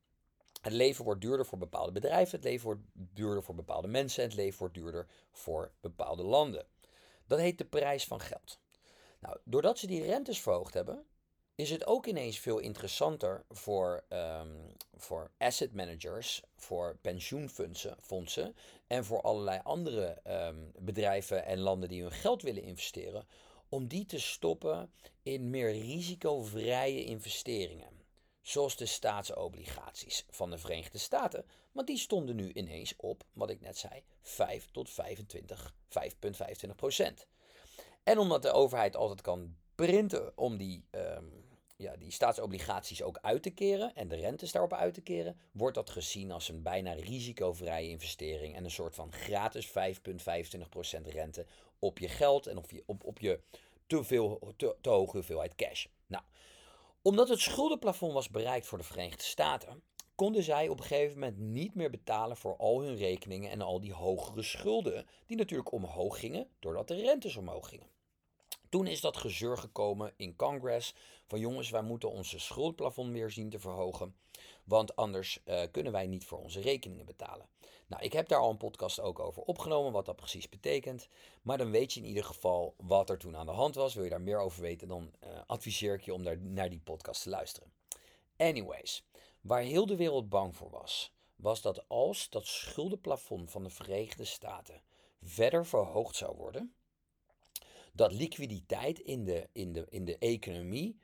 Het 0.61 0.73
leven 0.73 1.05
wordt 1.05 1.21
duurder 1.21 1.47
voor 1.47 1.59
bepaalde 1.59 1.93
bedrijven, 1.93 2.37
het 2.37 2.45
leven 2.45 2.65
wordt 2.65 2.83
duurder 2.93 3.43
voor 3.43 3.55
bepaalde 3.55 3.89
mensen, 3.89 4.23
het 4.23 4.35
leven 4.35 4.59
wordt 4.59 4.75
duurder 4.75 5.07
voor 5.31 5.73
bepaalde 5.81 6.23
landen. 6.23 6.67
Dat 7.27 7.39
heet 7.39 7.59
de 7.59 7.65
prijs 7.65 8.07
van 8.07 8.21
geld. 8.21 8.61
Nou, 9.19 9.39
doordat 9.45 9.79
ze 9.79 9.87
die 9.87 10.03
rentes 10.03 10.41
verhoogd 10.41 10.75
hebben, 10.75 11.07
is 11.61 11.71
het 11.71 11.87
ook 11.87 12.07
ineens 12.07 12.39
veel 12.39 12.59
interessanter 12.59 13.45
voor, 13.49 14.05
um, 14.09 14.77
voor 14.97 15.31
asset 15.39 15.75
managers, 15.75 16.43
voor 16.57 16.97
pensioenfondsen 17.01 18.57
en 18.87 19.05
voor 19.05 19.21
allerlei 19.23 19.61
andere 19.63 20.19
um, 20.27 20.73
bedrijven 20.79 21.45
en 21.45 21.59
landen 21.59 21.89
die 21.89 22.03
hun 22.03 22.13
geld 22.13 22.43
willen 22.43 22.63
investeren, 22.63 23.27
om 23.69 23.87
die 23.87 24.05
te 24.05 24.21
stoppen 24.21 24.93
in 25.23 25.51
meer 25.51 25.71
risicovrije 25.71 27.05
investeringen. 27.05 27.99
Zoals 28.43 28.77
de 28.77 28.87
staatsobligaties 28.87 30.25
van 30.31 30.51
de 30.51 30.59
Verenigde 30.59 30.99
Staten. 30.99 31.45
Want 31.73 31.87
die 31.87 31.99
stonden 31.99 32.37
nu 32.37 32.53
ineens 32.53 32.97
op, 32.97 33.25
wat 33.33 33.51
ik 33.51 33.61
net 33.61 33.79
zei, 33.79 34.03
5 34.23 34.69
tot 34.71 34.91
25, 34.91 35.75
5,25 35.89 36.75
procent. 36.77 37.27
En 38.03 38.19
omdat 38.19 38.43
de 38.43 38.53
overheid 38.53 38.97
altijd 38.97 39.21
kan 39.21 39.57
printen 39.75 40.39
om 40.39 40.57
die, 40.57 40.85
um, 40.91 41.45
ja, 41.81 41.97
die 41.97 42.11
staatsobligaties 42.11 43.03
ook 43.03 43.19
uit 43.23 43.43
te 43.43 43.51
keren 43.51 43.95
en 43.95 44.09
de 44.09 44.17
rentes 44.17 44.53
daarop 44.53 44.73
uit 44.73 44.95
te 44.95 45.01
keren, 45.01 45.41
wordt 45.53 45.75
dat 45.75 45.91
gezien 45.91 46.31
als 46.31 46.49
een 46.49 46.63
bijna 46.63 46.93
risicovrije 46.93 47.89
investering 47.89 48.57
en 48.57 48.65
een 48.65 48.71
soort 48.71 48.95
van 48.95 49.13
gratis 49.13 49.69
5,25% 49.69 49.73
rente 51.05 51.47
op 51.79 51.99
je 51.99 52.09
geld 52.09 52.47
en 52.47 52.57
op 52.57 52.71
je, 52.71 52.83
op, 52.87 53.05
op 53.05 53.19
je 53.19 53.41
te, 53.87 54.05
veel, 54.05 54.53
te, 54.57 54.77
te 54.81 54.89
hoge 54.89 55.17
hoeveelheid 55.17 55.55
cash. 55.55 55.87
Nou, 56.07 56.25
omdat 57.03 57.29
het 57.29 57.41
schuldenplafond 57.41 58.13
was 58.13 58.29
bereikt 58.29 58.67
voor 58.67 58.79
de 58.79 58.85
Verenigde 58.85 59.23
Staten, 59.23 59.83
konden 60.15 60.43
zij 60.43 60.69
op 60.69 60.79
een 60.79 60.85
gegeven 60.85 61.19
moment 61.19 61.39
niet 61.39 61.75
meer 61.75 61.91
betalen 61.91 62.37
voor 62.37 62.57
al 62.57 62.81
hun 62.81 62.97
rekeningen 62.97 63.51
en 63.51 63.61
al 63.61 63.81
die 63.81 63.93
hogere 63.93 64.43
schulden, 64.43 65.07
die 65.27 65.37
natuurlijk 65.37 65.73
omhoog 65.73 66.19
gingen 66.19 66.49
doordat 66.59 66.89
de 66.89 66.95
rentes 66.95 67.37
omhoog 67.37 67.69
gingen. 67.69 67.87
Toen 68.71 68.87
is 68.87 69.01
dat 69.01 69.17
gezeur 69.17 69.59
gekomen 69.59 70.13
in 70.17 70.37
Congress 70.37 70.95
van 71.27 71.41
jongens, 71.41 71.71
wij 71.71 71.83
moeten 71.83 72.11
onze 72.11 72.39
schuldplafond 72.39 73.11
meer 73.11 73.31
zien 73.31 73.51
te 73.51 73.59
verhogen, 73.59 74.17
want 74.65 74.97
anders 74.97 75.41
uh, 75.45 75.63
kunnen 75.71 75.93
wij 75.93 76.07
niet 76.07 76.25
voor 76.25 76.39
onze 76.39 76.61
rekeningen 76.61 77.07
betalen. 77.07 77.49
Nou, 77.87 78.03
ik 78.03 78.13
heb 78.13 78.29
daar 78.29 78.39
al 78.39 78.51
een 78.51 78.57
podcast 78.57 79.01
ook 79.01 79.19
over 79.19 79.43
opgenomen, 79.43 79.93
wat 79.93 80.07
dat 80.07 80.17
precies 80.17 80.49
betekent. 80.49 81.09
Maar 81.43 81.59
dan 81.59 81.71
weet 81.71 81.93
je 81.93 82.01
in 82.01 82.07
ieder 82.07 82.25
geval 82.25 82.75
wat 82.77 83.11
er 83.11 83.19
toen 83.19 83.37
aan 83.37 83.47
de 83.47 83.53
hand 83.53 83.75
was. 83.75 83.95
Wil 83.95 84.05
je 84.05 84.11
daar 84.11 84.21
meer 84.21 84.39
over 84.39 84.63
weten, 84.63 84.89
dan 84.89 85.11
uh, 85.25 85.29
adviseer 85.47 85.95
ik 85.95 86.05
je 86.05 86.15
om 86.15 86.23
daar, 86.23 86.39
naar 86.39 86.71
die 86.71 86.81
podcast 86.81 87.23
te 87.23 87.29
luisteren. 87.29 87.73
Anyways, 88.37 89.05
waar 89.41 89.63
heel 89.63 89.87
de 89.87 89.97
wereld 89.97 90.29
bang 90.29 90.57
voor 90.57 90.71
was, 90.71 91.13
was 91.37 91.63
dat 91.63 91.89
als 91.89 92.29
dat 92.29 92.47
schuldenplafond 92.47 93.51
van 93.51 93.63
de 93.63 93.71
Verenigde 93.71 94.25
Staten 94.25 94.83
verder 95.23 95.67
verhoogd 95.67 96.17
zou 96.17 96.37
worden, 96.37 96.75
dat 97.93 98.13
liquiditeit 98.13 98.99
in 98.99 99.25
de, 99.25 99.49
in 99.53 99.73
de, 99.73 99.87
in 99.89 100.05
de 100.05 100.19
economie 100.19 100.99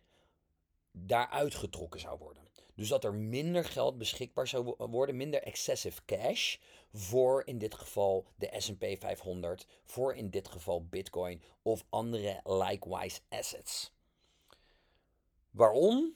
daaruit 0.91 1.55
getrokken 1.55 2.01
zou 2.01 2.19
worden. 2.19 2.45
Dus 2.75 2.89
dat 2.89 3.05
er 3.05 3.15
minder 3.15 3.65
geld 3.65 3.99
beschikbaar 3.99 4.49
zou 4.49 4.75
worden, 4.79 5.17
minder 5.17 5.43
excessive 5.43 6.05
cash 6.05 6.57
voor 6.93 7.43
in 7.47 7.59
dit 7.59 7.75
geval 7.75 8.27
de 8.35 8.55
SP 8.65 8.85
500, 8.99 9.67
voor 9.85 10.15
in 10.15 10.31
dit 10.31 10.49
geval 10.49 10.85
Bitcoin 10.85 11.43
of 11.63 11.85
andere 11.89 12.41
likewise 12.45 13.21
assets. 13.29 13.93
Waarom? 15.51 16.15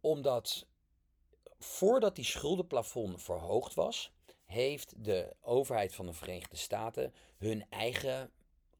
Omdat 0.00 0.66
voordat 1.58 2.16
die 2.16 2.24
schuldenplafond 2.24 3.22
verhoogd 3.22 3.74
was, 3.74 4.12
heeft 4.44 5.04
de 5.04 5.34
overheid 5.40 5.94
van 5.94 6.06
de 6.06 6.12
Verenigde 6.12 6.56
Staten 6.56 7.14
hun 7.38 7.66
eigen 7.70 8.30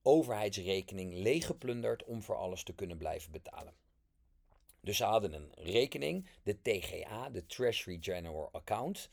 overheidsrekening 0.09 1.15
leeggeplunderd 1.15 2.05
om 2.05 2.23
voor 2.23 2.37
alles 2.37 2.63
te 2.63 2.75
kunnen 2.75 2.97
blijven 2.97 3.33
betalen. 3.33 3.73
Dus 4.81 4.97
ze 4.97 5.05
hadden 5.05 5.33
een 5.33 5.53
rekening, 5.55 6.27
de 6.43 6.63
TGA, 6.63 7.31
de 7.31 7.47
Treasury 7.47 7.99
General 8.01 8.49
Account. 8.53 9.11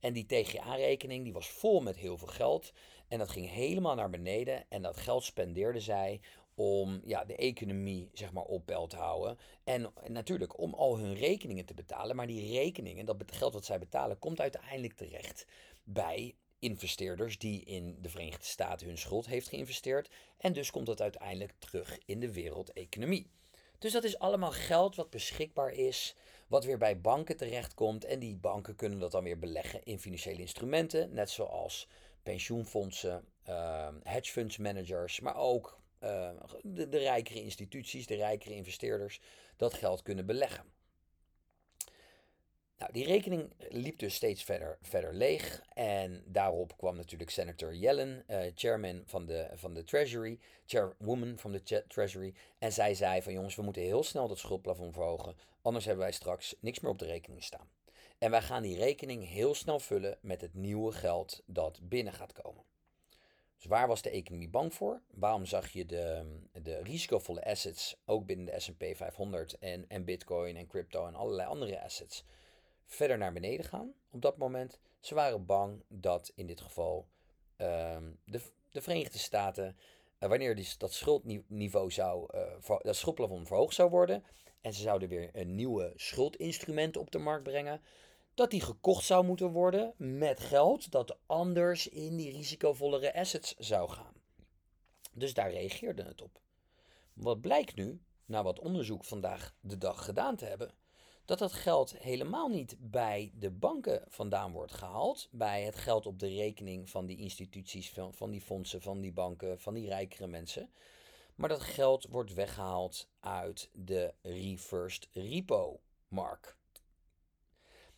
En 0.00 0.12
die 0.12 0.26
TGA-rekening 0.26 1.24
die 1.24 1.32
was 1.32 1.48
vol 1.48 1.80
met 1.80 1.96
heel 1.96 2.18
veel 2.18 2.28
geld. 2.28 2.72
En 3.08 3.18
dat 3.18 3.28
ging 3.28 3.50
helemaal 3.50 3.94
naar 3.94 4.10
beneden. 4.10 4.64
En 4.68 4.82
dat 4.82 4.96
geld 4.96 5.24
spendeerden 5.24 5.82
zij 5.82 6.20
om 6.54 7.00
ja, 7.04 7.24
de 7.24 7.36
economie 7.36 8.10
zeg 8.12 8.32
maar, 8.32 8.44
op 8.44 8.66
peil 8.66 8.86
te 8.86 8.96
houden. 8.96 9.38
En 9.64 9.92
natuurlijk 10.06 10.58
om 10.58 10.74
al 10.74 10.98
hun 10.98 11.14
rekeningen 11.14 11.64
te 11.64 11.74
betalen. 11.74 12.16
Maar 12.16 12.26
die 12.26 12.52
rekeningen, 12.52 13.06
dat 13.06 13.22
geld 13.26 13.52
wat 13.52 13.64
zij 13.64 13.78
betalen, 13.78 14.18
komt 14.18 14.40
uiteindelijk 14.40 14.94
terecht 14.94 15.46
bij 15.84 16.34
investeerders 16.58 17.38
die 17.38 17.64
in 17.64 17.98
de 18.00 18.08
Verenigde 18.08 18.44
Staten 18.44 18.86
hun 18.86 18.98
schuld 18.98 19.26
heeft 19.26 19.48
geïnvesteerd. 19.48 20.10
En 20.38 20.52
dus 20.52 20.70
komt 20.70 20.86
dat 20.86 21.00
uiteindelijk 21.00 21.52
terug 21.58 21.98
in 22.04 22.20
de 22.20 22.32
wereldeconomie. 22.32 23.30
Dus 23.78 23.92
dat 23.92 24.04
is 24.04 24.18
allemaal 24.18 24.50
geld 24.50 24.96
wat 24.96 25.10
beschikbaar 25.10 25.72
is, 25.72 26.16
wat 26.48 26.64
weer 26.64 26.78
bij 26.78 27.00
banken 27.00 27.36
terechtkomt. 27.36 28.04
En 28.04 28.18
die 28.18 28.36
banken 28.36 28.76
kunnen 28.76 28.98
dat 28.98 29.12
dan 29.12 29.24
weer 29.24 29.38
beleggen 29.38 29.84
in 29.84 29.98
financiële 29.98 30.40
instrumenten, 30.40 31.12
net 31.12 31.30
zoals 31.30 31.88
pensioenfondsen, 32.22 33.24
uh, 33.48 33.88
hedge 34.02 34.32
funds 34.32 34.56
managers, 34.56 35.20
maar 35.20 35.36
ook 35.36 35.80
uh, 36.02 36.30
de, 36.62 36.88
de 36.88 36.98
rijkere 36.98 37.42
instituties, 37.42 38.06
de 38.06 38.14
rijkere 38.14 38.54
investeerders, 38.54 39.20
dat 39.56 39.74
geld 39.74 40.02
kunnen 40.02 40.26
beleggen. 40.26 40.64
Nou, 42.78 42.92
die 42.92 43.04
rekening 43.04 43.52
liep 43.68 43.98
dus 43.98 44.14
steeds 44.14 44.44
verder, 44.44 44.78
verder 44.80 45.14
leeg. 45.14 45.62
En 45.74 46.22
daarop 46.26 46.76
kwam 46.76 46.96
natuurlijk 46.96 47.30
senator 47.30 47.74
Yellen, 47.74 48.24
uh, 48.28 48.38
chairman 48.54 49.02
van 49.06 49.26
de, 49.26 49.50
van 49.54 49.74
de 49.74 49.84
Treasury, 49.84 50.38
chairwoman 50.66 51.38
van 51.38 51.52
de 51.52 51.84
Treasury. 51.88 52.34
En 52.58 52.72
zij 52.72 52.94
zei 52.94 53.22
van 53.22 53.32
jongens, 53.32 53.54
we 53.54 53.62
moeten 53.62 53.82
heel 53.82 54.02
snel 54.02 54.28
dat 54.28 54.38
schuldplafond 54.38 54.94
verhogen. 54.94 55.36
Anders 55.62 55.84
hebben 55.84 56.04
wij 56.04 56.12
straks 56.12 56.56
niks 56.60 56.80
meer 56.80 56.90
op 56.90 56.98
de 56.98 57.06
rekening 57.06 57.42
staan. 57.42 57.68
En 58.18 58.30
wij 58.30 58.42
gaan 58.42 58.62
die 58.62 58.76
rekening 58.76 59.28
heel 59.28 59.54
snel 59.54 59.78
vullen 59.78 60.18
met 60.20 60.40
het 60.40 60.54
nieuwe 60.54 60.92
geld 60.92 61.42
dat 61.46 61.80
binnen 61.82 62.12
gaat 62.12 62.32
komen. 62.32 62.64
Dus 63.56 63.66
waar 63.66 63.88
was 63.88 64.02
de 64.02 64.10
economie 64.10 64.48
bang 64.48 64.74
voor? 64.74 65.00
Waarom 65.10 65.46
zag 65.46 65.68
je 65.68 65.86
de, 65.86 66.24
de 66.62 66.82
risicovolle 66.82 67.44
assets, 67.44 67.96
ook 68.04 68.26
binnen 68.26 68.46
de 68.46 68.60
SP 68.64 68.82
500 68.94 69.58
en, 69.58 69.84
en 69.88 70.04
Bitcoin 70.04 70.56
en 70.56 70.66
crypto 70.66 71.06
en 71.06 71.14
allerlei 71.14 71.48
andere 71.48 71.82
assets, 71.82 72.24
verder 72.86 73.18
naar 73.18 73.32
beneden 73.32 73.64
gaan 73.64 73.92
op 74.10 74.22
dat 74.22 74.36
moment. 74.36 74.78
Ze 75.00 75.14
waren 75.14 75.46
bang 75.46 75.82
dat 75.88 76.32
in 76.34 76.46
dit 76.46 76.60
geval 76.60 77.08
ehm, 77.56 78.10
de, 78.24 78.40
de 78.70 78.80
Verenigde 78.82 79.18
Staten, 79.18 79.76
uh, 80.20 80.28
wanneer 80.28 80.56
die, 80.56 80.68
dat 80.78 80.92
schuldniveau 80.92 81.90
zou, 81.90 82.28
uh, 82.34 82.78
dat 82.82 82.96
schuldplafond 82.96 83.46
verhoogd 83.46 83.74
zou 83.74 83.90
worden, 83.90 84.24
en 84.60 84.72
ze 84.72 84.82
zouden 84.82 85.08
weer 85.08 85.30
een 85.32 85.54
nieuwe 85.54 85.92
schuldinstrument 85.96 86.96
op 86.96 87.10
de 87.10 87.18
markt 87.18 87.42
brengen, 87.42 87.80
dat 88.34 88.50
die 88.50 88.60
gekocht 88.60 89.04
zou 89.04 89.24
moeten 89.24 89.50
worden 89.50 89.94
met 89.96 90.40
geld 90.40 90.90
dat 90.90 91.18
anders 91.26 91.88
in 91.88 92.16
die 92.16 92.32
risicovollere 92.32 93.14
assets 93.14 93.54
zou 93.58 93.90
gaan. 93.90 94.14
Dus 95.12 95.34
daar 95.34 95.50
reageerde 95.50 96.02
het 96.02 96.22
op. 96.22 96.40
Wat 97.12 97.40
blijkt 97.40 97.76
nu, 97.76 98.00
na 98.24 98.42
wat 98.42 98.58
onderzoek 98.58 99.04
vandaag 99.04 99.54
de 99.60 99.78
dag 99.78 100.04
gedaan 100.04 100.36
te 100.36 100.44
hebben, 100.44 100.70
dat 101.26 101.38
dat 101.38 101.52
geld 101.52 101.98
helemaal 101.98 102.48
niet 102.48 102.76
bij 102.78 103.32
de 103.34 103.50
banken 103.50 104.02
vandaan 104.08 104.52
wordt 104.52 104.72
gehaald, 104.72 105.28
bij 105.30 105.62
het 105.62 105.76
geld 105.76 106.06
op 106.06 106.18
de 106.18 106.28
rekening 106.28 106.90
van 106.90 107.06
die 107.06 107.18
instituties, 107.18 107.90
van, 107.90 108.14
van 108.14 108.30
die 108.30 108.40
fondsen, 108.40 108.82
van 108.82 109.00
die 109.00 109.12
banken, 109.12 109.60
van 109.60 109.74
die 109.74 109.86
rijkere 109.86 110.26
mensen. 110.26 110.70
Maar 111.34 111.48
dat 111.48 111.60
geld 111.60 112.06
wordt 112.06 112.34
weggehaald 112.34 113.08
uit 113.20 113.70
de 113.72 114.14
reversed 114.22 115.08
repo 115.12 115.80
mark. 116.08 116.56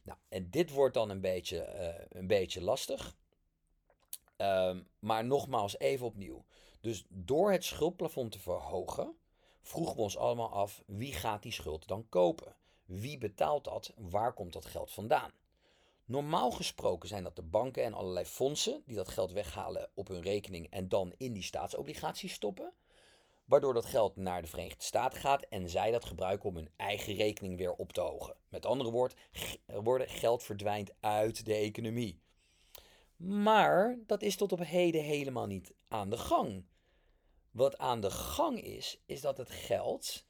Nou, 0.02 0.18
en 0.28 0.50
dit 0.50 0.70
wordt 0.70 0.94
dan 0.94 1.10
een 1.10 1.20
beetje, 1.20 1.56
uh, 1.56 2.20
een 2.20 2.26
beetje 2.26 2.62
lastig. 2.62 3.16
Um, 4.36 4.86
maar 4.98 5.24
nogmaals, 5.24 5.78
even 5.78 6.06
opnieuw. 6.06 6.44
Dus 6.80 7.04
door 7.08 7.52
het 7.52 7.64
schuldplafond 7.64 8.32
te 8.32 8.38
verhogen, 8.38 9.16
vroegen 9.62 9.96
we 9.96 10.02
ons 10.02 10.16
allemaal 10.16 10.50
af 10.50 10.82
wie 10.86 11.12
gaat 11.12 11.42
die 11.42 11.52
schuld 11.52 11.88
dan 11.88 12.08
kopen? 12.08 12.56
Wie 12.88 13.18
betaalt 13.18 13.64
dat? 13.64 13.92
Waar 13.96 14.32
komt 14.32 14.52
dat 14.52 14.66
geld 14.66 14.90
vandaan? 14.90 15.30
Normaal 16.04 16.50
gesproken 16.50 17.08
zijn 17.08 17.22
dat 17.22 17.36
de 17.36 17.42
banken 17.42 17.84
en 17.84 17.94
allerlei 17.94 18.24
fondsen 18.24 18.82
die 18.86 18.96
dat 18.96 19.08
geld 19.08 19.32
weghalen 19.32 19.90
op 19.94 20.08
hun 20.08 20.22
rekening 20.22 20.70
en 20.70 20.88
dan 20.88 21.12
in 21.16 21.32
die 21.32 21.42
staatsobligaties 21.42 22.32
stoppen. 22.32 22.72
Waardoor 23.44 23.74
dat 23.74 23.84
geld 23.84 24.16
naar 24.16 24.42
de 24.42 24.48
Verenigde 24.48 24.84
Staten 24.84 25.20
gaat 25.20 25.42
en 25.42 25.68
zij 25.68 25.90
dat 25.90 26.04
gebruiken 26.04 26.48
om 26.48 26.56
hun 26.56 26.70
eigen 26.76 27.14
rekening 27.14 27.56
weer 27.56 27.74
op 27.74 27.92
te 27.92 28.00
hogen. 28.00 28.36
Met 28.48 28.66
andere 28.66 28.90
woorden, 29.82 30.08
geld 30.08 30.42
verdwijnt 30.42 30.92
uit 31.00 31.44
de 31.44 31.54
economie. 31.54 32.20
Maar 33.16 33.98
dat 34.06 34.22
is 34.22 34.36
tot 34.36 34.52
op 34.52 34.64
heden 34.64 35.02
helemaal 35.02 35.46
niet 35.46 35.74
aan 35.88 36.10
de 36.10 36.18
gang. 36.18 36.64
Wat 37.50 37.78
aan 37.78 38.00
de 38.00 38.10
gang 38.10 38.62
is, 38.62 39.02
is 39.06 39.20
dat 39.20 39.38
het 39.38 39.50
geld 39.50 40.26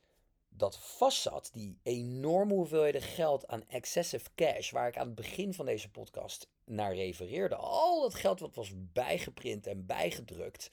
dat 0.59 0.79
vastzat, 0.79 1.51
die 1.53 1.79
enorme 1.83 2.55
hoeveelheden 2.55 3.03
geld 3.03 3.47
aan 3.47 3.69
excessive 3.69 4.29
cash, 4.35 4.71
waar 4.71 4.89
ik 4.89 4.97
aan 4.97 5.07
het 5.07 5.15
begin 5.15 5.55
van 5.55 5.67
deze 5.67 5.91
podcast 5.91 6.49
naar 6.65 6.95
refereerde, 6.95 7.57
al 7.57 8.01
dat 8.01 8.15
geld 8.15 8.41
wat 8.41 8.55
was 8.55 8.73
bijgeprint 8.93 9.67
en 9.67 9.87
bijgedrukt 9.87 10.71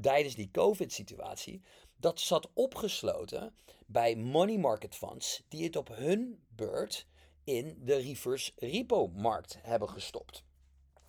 tijdens 0.00 0.34
die 0.34 0.50
COVID-situatie, 0.50 1.62
dat 1.96 2.20
zat 2.20 2.48
opgesloten 2.54 3.54
bij 3.86 4.16
money 4.16 4.58
market 4.58 4.94
funds 4.94 5.42
die 5.48 5.64
het 5.64 5.76
op 5.76 5.88
hun 5.88 6.42
beurt 6.48 7.06
in 7.44 7.78
de 7.84 7.96
reverse 7.96 8.52
repo 8.56 9.08
markt 9.08 9.58
hebben 9.62 9.88
gestopt. 9.88 10.42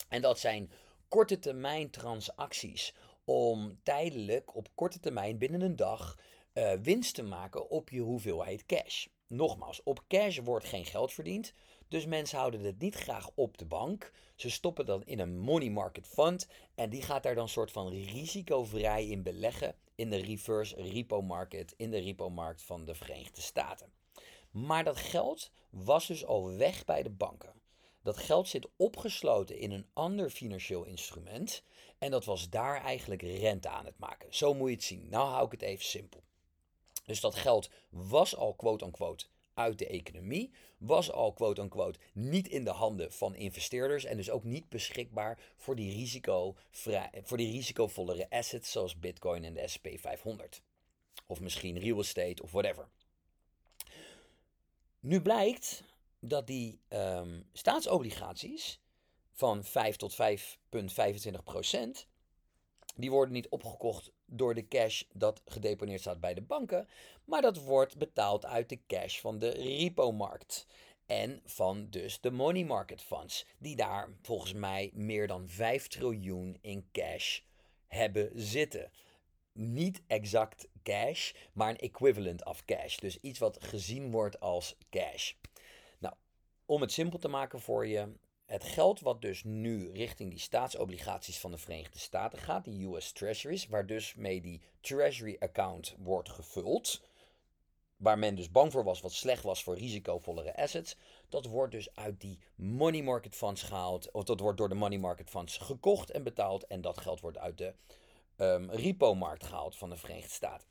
En 0.08 0.22
dat 0.22 0.40
zijn 0.40 0.72
korte 1.08 1.40
termijn 1.40 1.90
transacties 1.90 2.94
om 3.24 3.80
tijdelijk 3.84 4.56
op 4.56 4.68
korte 4.76 5.00
termijn 5.00 5.38
binnen 5.38 5.62
een 5.62 5.76
dag 5.76 6.18
uh, 6.60 6.72
winst 6.82 7.16
te 7.16 7.24
maken 7.24 7.70
op 7.70 7.90
je 7.90 8.02
hoeveelheid 8.02 8.66
cash. 8.66 9.06
Nogmaals, 9.28 9.84
op 9.84 10.04
cash 10.08 10.38
wordt 10.38 10.66
geen 10.66 10.86
geld 10.86 11.14
verdiend. 11.14 11.54
Dus 11.88 12.06
mensen 12.06 12.38
houden 12.38 12.64
het 12.64 12.80
niet 12.80 12.96
graag 12.96 13.30
op 13.36 13.58
de 13.58 13.66
bank. 13.66 14.12
Ze 14.36 14.50
stoppen 14.50 14.86
dan 14.86 15.04
in 15.06 15.20
een 15.20 15.40
money 15.40 15.70
market 15.70 16.08
fund. 16.08 16.48
En 16.76 16.90
die 16.90 17.02
gaat 17.02 17.24
daar 17.24 17.36
dan 17.36 17.50
soort 17.50 17.72
van 17.72 17.94
risicovrij 17.94 19.08
in 19.08 19.24
beleggen 19.24 19.76
in 19.96 20.10
de 20.10 20.18
reverse 20.18 20.76
repo 20.76 21.22
market, 21.22 21.74
in 21.78 21.92
de 21.92 22.00
repo 22.00 22.30
markt 22.30 22.62
van 22.62 22.86
de 22.86 22.96
Verenigde 22.96 23.42
Staten. 23.42 23.92
Maar 24.52 24.84
dat 24.84 24.98
geld 24.98 25.52
was 25.70 26.08
dus 26.08 26.26
al 26.26 26.58
weg 26.58 26.86
bij 26.86 27.04
de 27.04 27.10
banken. 27.10 27.54
Dat 28.04 28.18
geld 28.18 28.48
zit 28.48 28.70
opgesloten 28.76 29.58
in 29.58 29.72
een 29.72 29.90
ander 29.94 30.30
financieel 30.30 30.84
instrument. 30.84 31.64
En 31.98 32.12
dat 32.12 32.26
was 32.26 32.50
daar 32.50 32.82
eigenlijk 32.82 33.22
rente 33.22 33.70
aan 33.70 33.86
het 33.86 33.98
maken. 33.98 34.36
Zo 34.36 34.54
moet 34.54 34.70
je 34.70 34.76
het 34.76 34.84
zien. 34.84 35.10
Nou 35.10 35.30
hou 35.30 35.46
ik 35.46 35.52
het 35.52 35.62
even 35.62 35.86
simpel. 35.86 36.24
Dus 37.10 37.20
dat 37.20 37.36
geld 37.36 37.70
was 37.90 38.36
al 38.36 38.54
quote-unquote 38.54 39.26
uit 39.54 39.78
de 39.78 39.88
economie, 39.88 40.52
was 40.78 41.12
al 41.12 41.34
quote-unquote 41.34 42.00
niet 42.14 42.48
in 42.48 42.64
de 42.64 42.70
handen 42.70 43.12
van 43.12 43.36
investeerders 43.36 44.04
en 44.04 44.18
dus 44.18 44.30
ook 44.30 44.44
niet 44.44 44.70
beschikbaar 44.70 45.40
voor 45.56 45.76
die, 45.76 46.22
voor 47.24 47.38
risicovollere 47.38 48.30
assets 48.30 48.72
zoals 48.72 49.00
Bitcoin 49.00 49.44
en 49.44 49.54
de 49.54 49.68
SP 49.74 49.88
500. 49.96 50.62
Of 51.26 51.40
misschien 51.40 51.80
real 51.80 52.00
estate 52.00 52.44
of 52.44 52.52
whatever. 52.52 52.88
Nu 55.00 55.22
blijkt 55.22 55.84
dat 56.20 56.48
die 56.48 56.80
um, 56.90 57.50
staatsobligaties 57.54 58.80
van 59.32 59.64
5 59.64 59.96
tot 59.96 60.14
5,25 60.14 61.44
procent, 61.44 62.08
die 63.00 63.12
worden 63.12 63.34
niet 63.34 63.50
opgekocht 63.50 64.12
door 64.26 64.54
de 64.54 64.68
cash 64.68 65.04
dat 65.14 65.42
gedeponeerd 65.46 66.02
staat 66.02 66.20
bij 66.20 66.34
de 66.34 66.42
banken, 66.42 66.88
maar 67.26 67.42
dat 67.42 67.58
wordt 67.58 67.98
betaald 67.98 68.46
uit 68.46 68.70
de 68.70 68.80
cash 68.88 69.20
van 69.20 69.40
de 69.40 69.50
repo-markt. 69.50 70.68
En 71.06 71.42
van 71.46 71.90
dus 71.90 72.22
de 72.22 72.32
money 72.32 72.64
market 72.64 73.02
funds, 73.02 73.46
die 73.58 73.76
daar 73.76 74.10
volgens 74.22 74.54
mij 74.54 74.92
meer 74.94 75.28
dan 75.28 75.50
5 75.50 75.88
triljoen 75.88 76.58
in 76.62 76.88
cash 76.92 77.40
hebben 77.88 78.32
zitten. 78.34 78.92
Niet 79.52 80.02
exact 80.08 80.68
cash, 80.84 81.34
maar 81.54 81.70
een 81.70 81.78
equivalent 81.78 82.46
of 82.46 82.66
cash. 82.66 82.98
Dus 82.98 83.20
iets 83.20 83.40
wat 83.40 83.64
gezien 83.64 84.12
wordt 84.12 84.40
als 84.40 84.76
cash. 84.90 85.34
Nou, 86.00 86.16
om 86.66 86.82
het 86.82 86.92
simpel 86.92 87.20
te 87.20 87.28
maken 87.28 87.60
voor 87.60 87.88
je, 87.88 88.14
het 88.50 88.64
geld 88.64 89.00
wat 89.00 89.22
dus 89.22 89.44
nu 89.44 89.92
richting 89.92 90.30
die 90.30 90.40
staatsobligaties 90.40 91.40
van 91.40 91.52
de 91.52 91.58
Verenigde 91.58 92.00
Staten 92.00 92.40
gaat, 92.40 92.64
die 92.64 92.88
US 92.88 93.12
Treasuries, 93.12 93.68
waar 93.68 93.86
dus 93.86 94.16
mee 94.16 94.42
die 94.42 94.62
Treasury 94.82 95.36
account 95.40 95.96
wordt 95.98 96.30
gevuld, 96.30 97.02
waar 97.98 98.20
men 98.20 98.36
dus 98.36 98.52
bang 98.52 98.72
voor 98.72 98.84
was, 98.84 99.02
wat 99.02 99.14
slecht 99.14 99.44
was 99.44 99.64
voor 99.64 99.78
risicovollere 99.78 100.56
assets, 100.56 100.96
dat 101.30 101.46
wordt 101.46 101.72
dus 101.72 101.96
uit 101.96 102.22
die 102.22 102.40
money 102.56 103.02
market 103.02 103.36
funds 103.36 103.64
gehaald, 103.64 104.12
of 104.12 104.24
dat 104.24 104.40
wordt 104.40 104.58
door 104.58 104.70
de 104.70 104.76
money 104.76 104.98
market 104.98 105.30
funds 105.30 105.58
gekocht 105.58 106.12
en 106.12 106.24
betaald, 106.24 106.68
en 106.68 106.82
dat 106.82 106.98
geld 106.98 107.20
wordt 107.20 107.38
uit 107.38 107.58
de 107.58 107.74
um, 108.38 108.72
repo-markt 108.72 109.46
gehaald 109.46 109.78
van 109.78 109.90
de 109.90 109.98
Verenigde 109.98 110.34
Staten. 110.34 110.68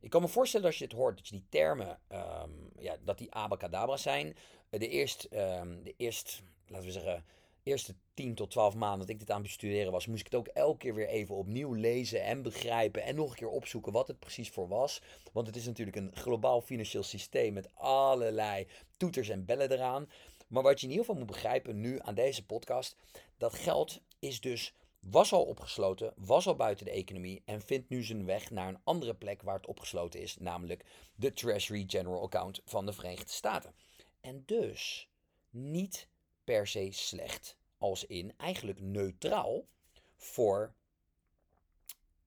Ik 0.00 0.10
kan 0.10 0.22
me 0.22 0.28
voorstellen 0.28 0.66
als 0.66 0.78
je 0.78 0.84
het 0.84 0.92
hoort, 0.92 1.16
dat 1.16 1.28
je 1.28 1.34
die 1.34 1.46
termen, 1.48 1.98
ehm, 2.08 2.50
ja, 2.78 2.96
dat 3.04 3.18
die 3.18 3.34
abacadabra 3.34 3.96
zijn. 3.96 4.36
De 4.70 4.88
eerst, 4.88 5.28
um, 5.32 5.82
de 5.82 5.94
eerst, 5.96 6.42
laten 6.66 6.86
we 6.86 6.92
zeggen, 6.92 7.24
eerste 7.62 7.94
10 8.14 8.34
tot 8.34 8.50
12 8.50 8.74
maanden 8.74 8.98
dat 8.98 9.08
ik 9.08 9.18
dit 9.18 9.30
aan 9.30 9.36
het 9.36 9.46
bestuderen 9.46 9.92
was, 9.92 10.06
moest 10.06 10.20
ik 10.20 10.26
het 10.26 10.34
ook 10.34 10.46
elke 10.46 10.78
keer 10.78 10.94
weer 10.94 11.08
even 11.08 11.34
opnieuw 11.34 11.72
lezen 11.72 12.22
en 12.22 12.42
begrijpen 12.42 13.02
en 13.02 13.14
nog 13.14 13.30
een 13.30 13.36
keer 13.36 13.48
opzoeken 13.48 13.92
wat 13.92 14.08
het 14.08 14.18
precies 14.18 14.50
voor 14.50 14.68
was. 14.68 15.02
Want 15.32 15.46
het 15.46 15.56
is 15.56 15.66
natuurlijk 15.66 15.96
een 15.96 16.10
globaal 16.14 16.60
financieel 16.60 17.02
systeem 17.02 17.52
met 17.52 17.74
allerlei 17.74 18.66
toeters 18.96 19.28
en 19.28 19.44
bellen 19.44 19.72
eraan. 19.72 20.08
Maar 20.48 20.62
wat 20.62 20.80
je 20.80 20.86
in 20.86 20.92
ieder 20.92 21.06
geval 21.06 21.20
moet 21.20 21.32
begrijpen 21.32 21.80
nu 21.80 21.98
aan 22.00 22.14
deze 22.14 22.46
podcast, 22.46 22.96
dat 23.36 23.54
geld 23.54 24.00
is 24.18 24.40
dus 24.40 24.74
was 25.00 25.32
al 25.32 25.44
opgesloten, 25.44 26.12
was 26.16 26.46
al 26.46 26.56
buiten 26.56 26.84
de 26.84 26.90
economie 26.90 27.42
en 27.44 27.62
vindt 27.62 27.88
nu 27.88 28.02
zijn 28.02 28.24
weg 28.24 28.50
naar 28.50 28.68
een 28.68 28.80
andere 28.84 29.14
plek 29.14 29.42
waar 29.42 29.56
het 29.56 29.66
opgesloten 29.66 30.20
is, 30.20 30.36
namelijk 30.36 30.84
de 31.14 31.32
Treasury 31.32 31.84
General 31.86 32.22
Account 32.22 32.60
van 32.64 32.86
de 32.86 32.92
Verenigde 32.92 33.32
Staten. 33.32 33.74
En 34.20 34.42
dus 34.46 35.08
niet 35.50 36.08
per 36.46 36.66
se 36.66 36.88
slecht, 36.90 37.56
als 37.78 38.04
in 38.04 38.32
eigenlijk 38.36 38.80
neutraal 38.80 39.66
voor 40.16 40.74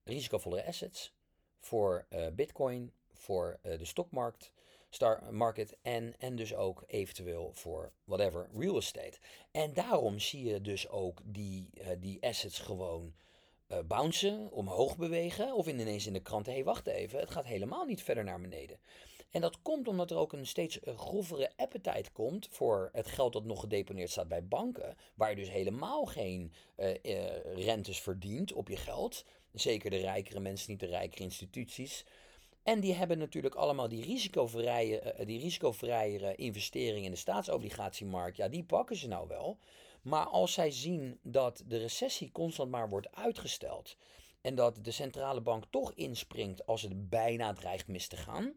risicovolle 0.04 0.66
assets, 0.66 1.14
voor 1.60 2.06
uh, 2.10 2.28
Bitcoin, 2.32 2.92
voor 3.14 3.60
uh, 3.64 3.78
de 3.78 3.86
stokmarkt, 3.86 4.52
star 4.90 5.34
market 5.34 5.78
en, 5.82 6.16
en 6.20 6.36
dus 6.36 6.56
ook 6.56 6.84
eventueel 6.88 7.52
voor 7.54 7.92
whatever 8.04 8.50
real 8.54 8.78
estate. 8.78 9.18
En 9.52 9.74
daarom 9.74 10.20
zie 10.20 10.44
je 10.44 10.62
dus 10.62 10.88
ook 10.88 11.22
die, 11.24 11.70
uh, 11.74 11.88
die 12.00 12.24
assets 12.24 12.60
gewoon 12.60 13.14
uh, 13.68 13.80
bouncen, 13.88 14.52
omhoog 14.52 14.98
bewegen. 14.98 15.54
Of 15.54 15.68
ineens 15.68 16.08
in 16.08 16.14
de 16.14 16.22
krant, 16.22 16.46
hé 16.46 16.52
hey, 16.52 16.64
wacht 16.64 16.88
even, 16.88 17.20
het 17.20 17.32
gaat 17.32 17.46
helemaal 17.46 17.86
niet 17.86 18.04
verder 18.04 18.24
naar 18.24 18.42
beneden. 18.42 18.80
En 19.32 19.42
dat 19.42 19.62
komt 19.62 19.88
omdat 19.88 20.12
er 20.12 20.18
ook 20.18 20.34
een 20.34 20.48
steeds 20.48 20.80
grovere 20.84 21.52
appetite 21.56 22.12
komt 22.12 22.48
voor 22.52 22.90
het 22.94 23.08
geld 23.08 23.34
dat 23.34 23.44
nog 23.44 23.60
gedeponeerd 23.60 24.10
staat 24.10 24.28
bij 24.28 24.48
banken. 24.48 24.96
Waar 25.16 25.30
je 25.30 25.36
dus 25.36 25.50
helemaal 25.50 26.06
geen 26.06 26.54
uh, 26.78 26.94
rentes 27.56 28.00
verdient 28.00 28.54
op 28.54 28.68
je 28.68 28.78
geld. 28.78 29.26
Zeker 29.54 29.90
de 29.90 29.98
rijkere 29.98 30.40
mensen, 30.40 30.72
niet 30.72 30.80
de 30.80 30.86
rijkere 30.86 31.24
instituties. 31.24 32.06
En 32.64 32.80
die 32.80 32.94
hebben 32.94 33.18
natuurlijk 33.18 33.56
allemaal 33.56 33.90
die 33.90 34.04
risicovrije, 34.04 35.16
uh, 35.20 35.26
die 35.26 35.40
risicovrije 35.40 36.36
investeringen 36.36 37.04
in 37.04 37.12
de 37.12 37.18
staatsobligatiemarkt. 37.18 38.38
Ja, 38.38 38.48
die 38.48 38.64
pakken 38.64 38.96
ze 38.96 39.08
nou 39.08 39.28
wel. 39.28 39.58
Maar 40.02 40.26
als 40.26 40.54
zij 40.54 40.72
zien 40.72 41.20
dat 41.22 41.64
de 41.68 41.78
recessie 41.78 42.32
constant 42.32 42.72
maar 42.72 42.90
wordt 42.90 43.16
uitgesteld. 43.16 43.98
En 44.42 44.56
dat 44.56 44.78
de 44.82 44.92
centrale 44.92 45.42
bank 45.42 45.64
toch 45.70 45.94
inspringt 45.94 46.66
als 46.66 46.82
het 46.82 47.10
bijna 47.10 47.54
dreigt 47.54 47.88
mis 47.88 48.08
te 48.08 48.18
gaan 48.18 48.54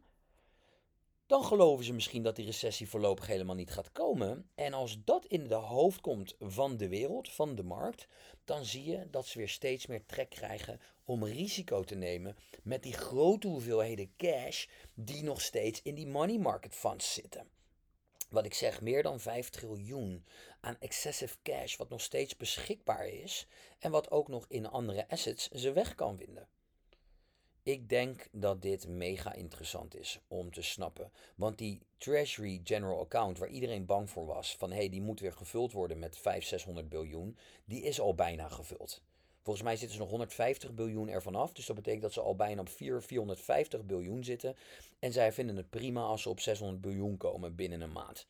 dan 1.32 1.44
geloven 1.44 1.84
ze 1.84 1.92
misschien 1.92 2.22
dat 2.22 2.36
die 2.36 2.44
recessie 2.44 2.88
voorlopig 2.88 3.26
helemaal 3.26 3.54
niet 3.54 3.70
gaat 3.70 3.92
komen. 3.92 4.50
En 4.54 4.72
als 4.72 5.04
dat 5.04 5.26
in 5.26 5.48
de 5.48 5.54
hoofd 5.54 6.00
komt 6.00 6.34
van 6.38 6.76
de 6.76 6.88
wereld, 6.88 7.28
van 7.28 7.54
de 7.54 7.62
markt, 7.62 8.06
dan 8.44 8.64
zie 8.64 8.84
je 8.84 9.10
dat 9.10 9.26
ze 9.26 9.38
weer 9.38 9.48
steeds 9.48 9.86
meer 9.86 10.06
trek 10.06 10.30
krijgen 10.30 10.80
om 11.04 11.24
risico 11.24 11.82
te 11.82 11.94
nemen 11.94 12.36
met 12.62 12.82
die 12.82 12.92
grote 12.92 13.46
hoeveelheden 13.46 14.12
cash 14.16 14.66
die 14.94 15.22
nog 15.22 15.40
steeds 15.40 15.82
in 15.82 15.94
die 15.94 16.06
money 16.06 16.38
market 16.38 16.74
funds 16.74 17.12
zitten. 17.12 17.48
Wat 18.30 18.44
ik 18.44 18.54
zeg, 18.54 18.80
meer 18.80 19.02
dan 19.02 19.20
5 19.20 19.48
triljoen 19.48 20.24
aan 20.60 20.76
excessive 20.80 21.36
cash, 21.42 21.76
wat 21.76 21.88
nog 21.88 22.00
steeds 22.00 22.36
beschikbaar 22.36 23.08
is 23.08 23.46
en 23.78 23.90
wat 23.90 24.10
ook 24.10 24.28
nog 24.28 24.44
in 24.48 24.66
andere 24.66 25.08
assets 25.08 25.48
zijn 25.48 25.74
weg 25.74 25.94
kan 25.94 26.16
vinden. 26.16 26.48
Ik 27.62 27.88
denk 27.88 28.28
dat 28.32 28.62
dit 28.62 28.88
mega 28.88 29.32
interessant 29.32 29.96
is 29.96 30.20
om 30.28 30.52
te 30.52 30.62
snappen. 30.62 31.10
Want 31.34 31.58
die 31.58 31.80
Treasury 31.98 32.60
General 32.64 33.00
Account, 33.00 33.38
waar 33.38 33.48
iedereen 33.48 33.86
bang 33.86 34.10
voor 34.10 34.26
was, 34.26 34.56
van 34.56 34.70
hé, 34.70 34.76
hey, 34.76 34.88
die 34.88 35.00
moet 35.00 35.20
weer 35.20 35.32
gevuld 35.32 35.72
worden 35.72 35.98
met 35.98 36.14
500, 36.16 36.46
600 36.46 36.88
biljoen, 36.88 37.36
die 37.64 37.82
is 37.82 38.00
al 38.00 38.14
bijna 38.14 38.48
gevuld. 38.48 39.02
Volgens 39.42 39.64
mij 39.64 39.76
zitten 39.76 39.96
ze 39.96 40.02
nog 40.02 40.10
150 40.10 40.72
biljoen 40.74 41.08
ervan 41.08 41.34
af. 41.34 41.52
Dus 41.52 41.66
dat 41.66 41.76
betekent 41.76 42.02
dat 42.02 42.12
ze 42.12 42.20
al 42.20 42.36
bijna 42.36 42.60
op 42.60 42.68
4, 42.68 43.02
450 43.02 43.84
biljoen 43.84 44.24
zitten. 44.24 44.56
En 44.98 45.12
zij 45.12 45.32
vinden 45.32 45.56
het 45.56 45.70
prima 45.70 46.02
als 46.02 46.22
ze 46.22 46.28
op 46.28 46.40
600 46.40 46.80
biljoen 46.80 47.16
komen 47.16 47.54
binnen 47.54 47.80
een 47.80 47.92
maand. 47.92 48.26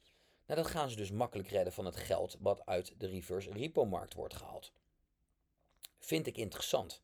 Nou, 0.46 0.60
dat 0.60 0.70
gaan 0.70 0.90
ze 0.90 0.96
dus 0.96 1.10
makkelijk 1.10 1.48
redden 1.48 1.72
van 1.72 1.84
het 1.84 1.96
geld 1.96 2.36
wat 2.40 2.66
uit 2.66 2.94
de 2.98 3.06
reverse 3.06 3.50
repo-markt 3.50 4.14
wordt 4.14 4.34
gehaald. 4.34 4.72
Vind 5.98 6.26
ik 6.26 6.36
interessant. 6.36 7.02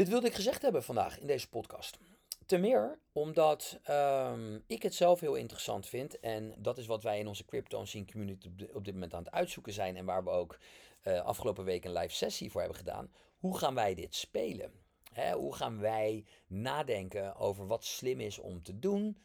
Dit 0.00 0.08
wilde 0.08 0.26
ik 0.26 0.34
gezegd 0.34 0.62
hebben 0.62 0.82
vandaag 0.82 1.18
in 1.18 1.26
deze 1.26 1.48
podcast. 1.48 1.98
Ten 2.46 2.60
meer 2.60 2.98
omdat 3.12 3.80
um, 3.90 4.64
ik 4.66 4.82
het 4.82 4.94
zelf 4.94 5.20
heel 5.20 5.34
interessant 5.34 5.86
vind. 5.86 6.20
En 6.20 6.54
dat 6.58 6.78
is 6.78 6.86
wat 6.86 7.02
wij 7.02 7.18
in 7.18 7.26
onze 7.26 7.44
Crypto 7.44 7.84
Scene 7.84 8.04
Community 8.04 8.50
op 8.72 8.84
dit 8.84 8.94
moment 8.94 9.14
aan 9.14 9.24
het 9.24 9.32
uitzoeken 9.32 9.72
zijn. 9.72 9.96
En 9.96 10.04
waar 10.04 10.24
we 10.24 10.30
ook 10.30 10.58
uh, 11.04 11.20
afgelopen 11.20 11.64
week 11.64 11.84
een 11.84 11.92
live 11.92 12.14
sessie 12.14 12.50
voor 12.50 12.60
hebben 12.60 12.78
gedaan. 12.78 13.12
Hoe 13.38 13.58
gaan 13.58 13.74
wij 13.74 13.94
dit 13.94 14.14
spelen? 14.14 14.72
Hè, 15.12 15.32
hoe 15.32 15.54
gaan 15.54 15.80
wij 15.80 16.24
nadenken 16.46 17.36
over 17.36 17.66
wat 17.66 17.84
slim 17.84 18.20
is 18.20 18.38
om 18.38 18.62
te 18.62 18.78
doen? 18.78 19.22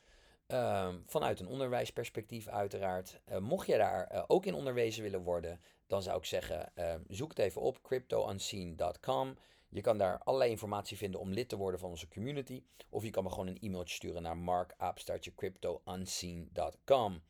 Um, 0.48 1.04
vanuit 1.06 1.40
een 1.40 1.48
onderwijsperspectief 1.48 2.48
uiteraard. 2.48 3.20
Uh, 3.32 3.38
mocht 3.38 3.68
je 3.68 3.78
daar 3.78 4.12
uh, 4.14 4.24
ook 4.28 4.46
in 4.46 4.54
onderwezen 4.54 5.04
willen 5.04 5.24
worden, 5.24 5.62
dan 5.88 6.02
zou 6.02 6.18
ik 6.18 6.26
zeggen, 6.26 6.72
zoek 7.08 7.30
het 7.30 7.40
even 7.40 7.62
op 7.62 7.82
cryptounseen.com. 7.82 9.36
Je 9.76 9.82
kan 9.82 9.98
daar 9.98 10.20
allerlei 10.24 10.52
informatie 10.52 10.98
vinden 10.98 11.20
om 11.20 11.32
lid 11.32 11.50
te 11.50 11.58
worden 11.58 11.80
van 11.80 11.90
onze 11.90 12.08
community. 12.08 12.64
Of 12.90 13.04
je 13.04 13.10
kan 13.10 13.24
me 13.24 13.30
gewoon 13.30 13.48
een 13.48 13.62
e-mailtje 13.62 13.96
sturen 13.96 14.22
naar 14.22 14.38
markaapstartjecryptounseen.com. 14.38 17.14
Um, 17.14 17.22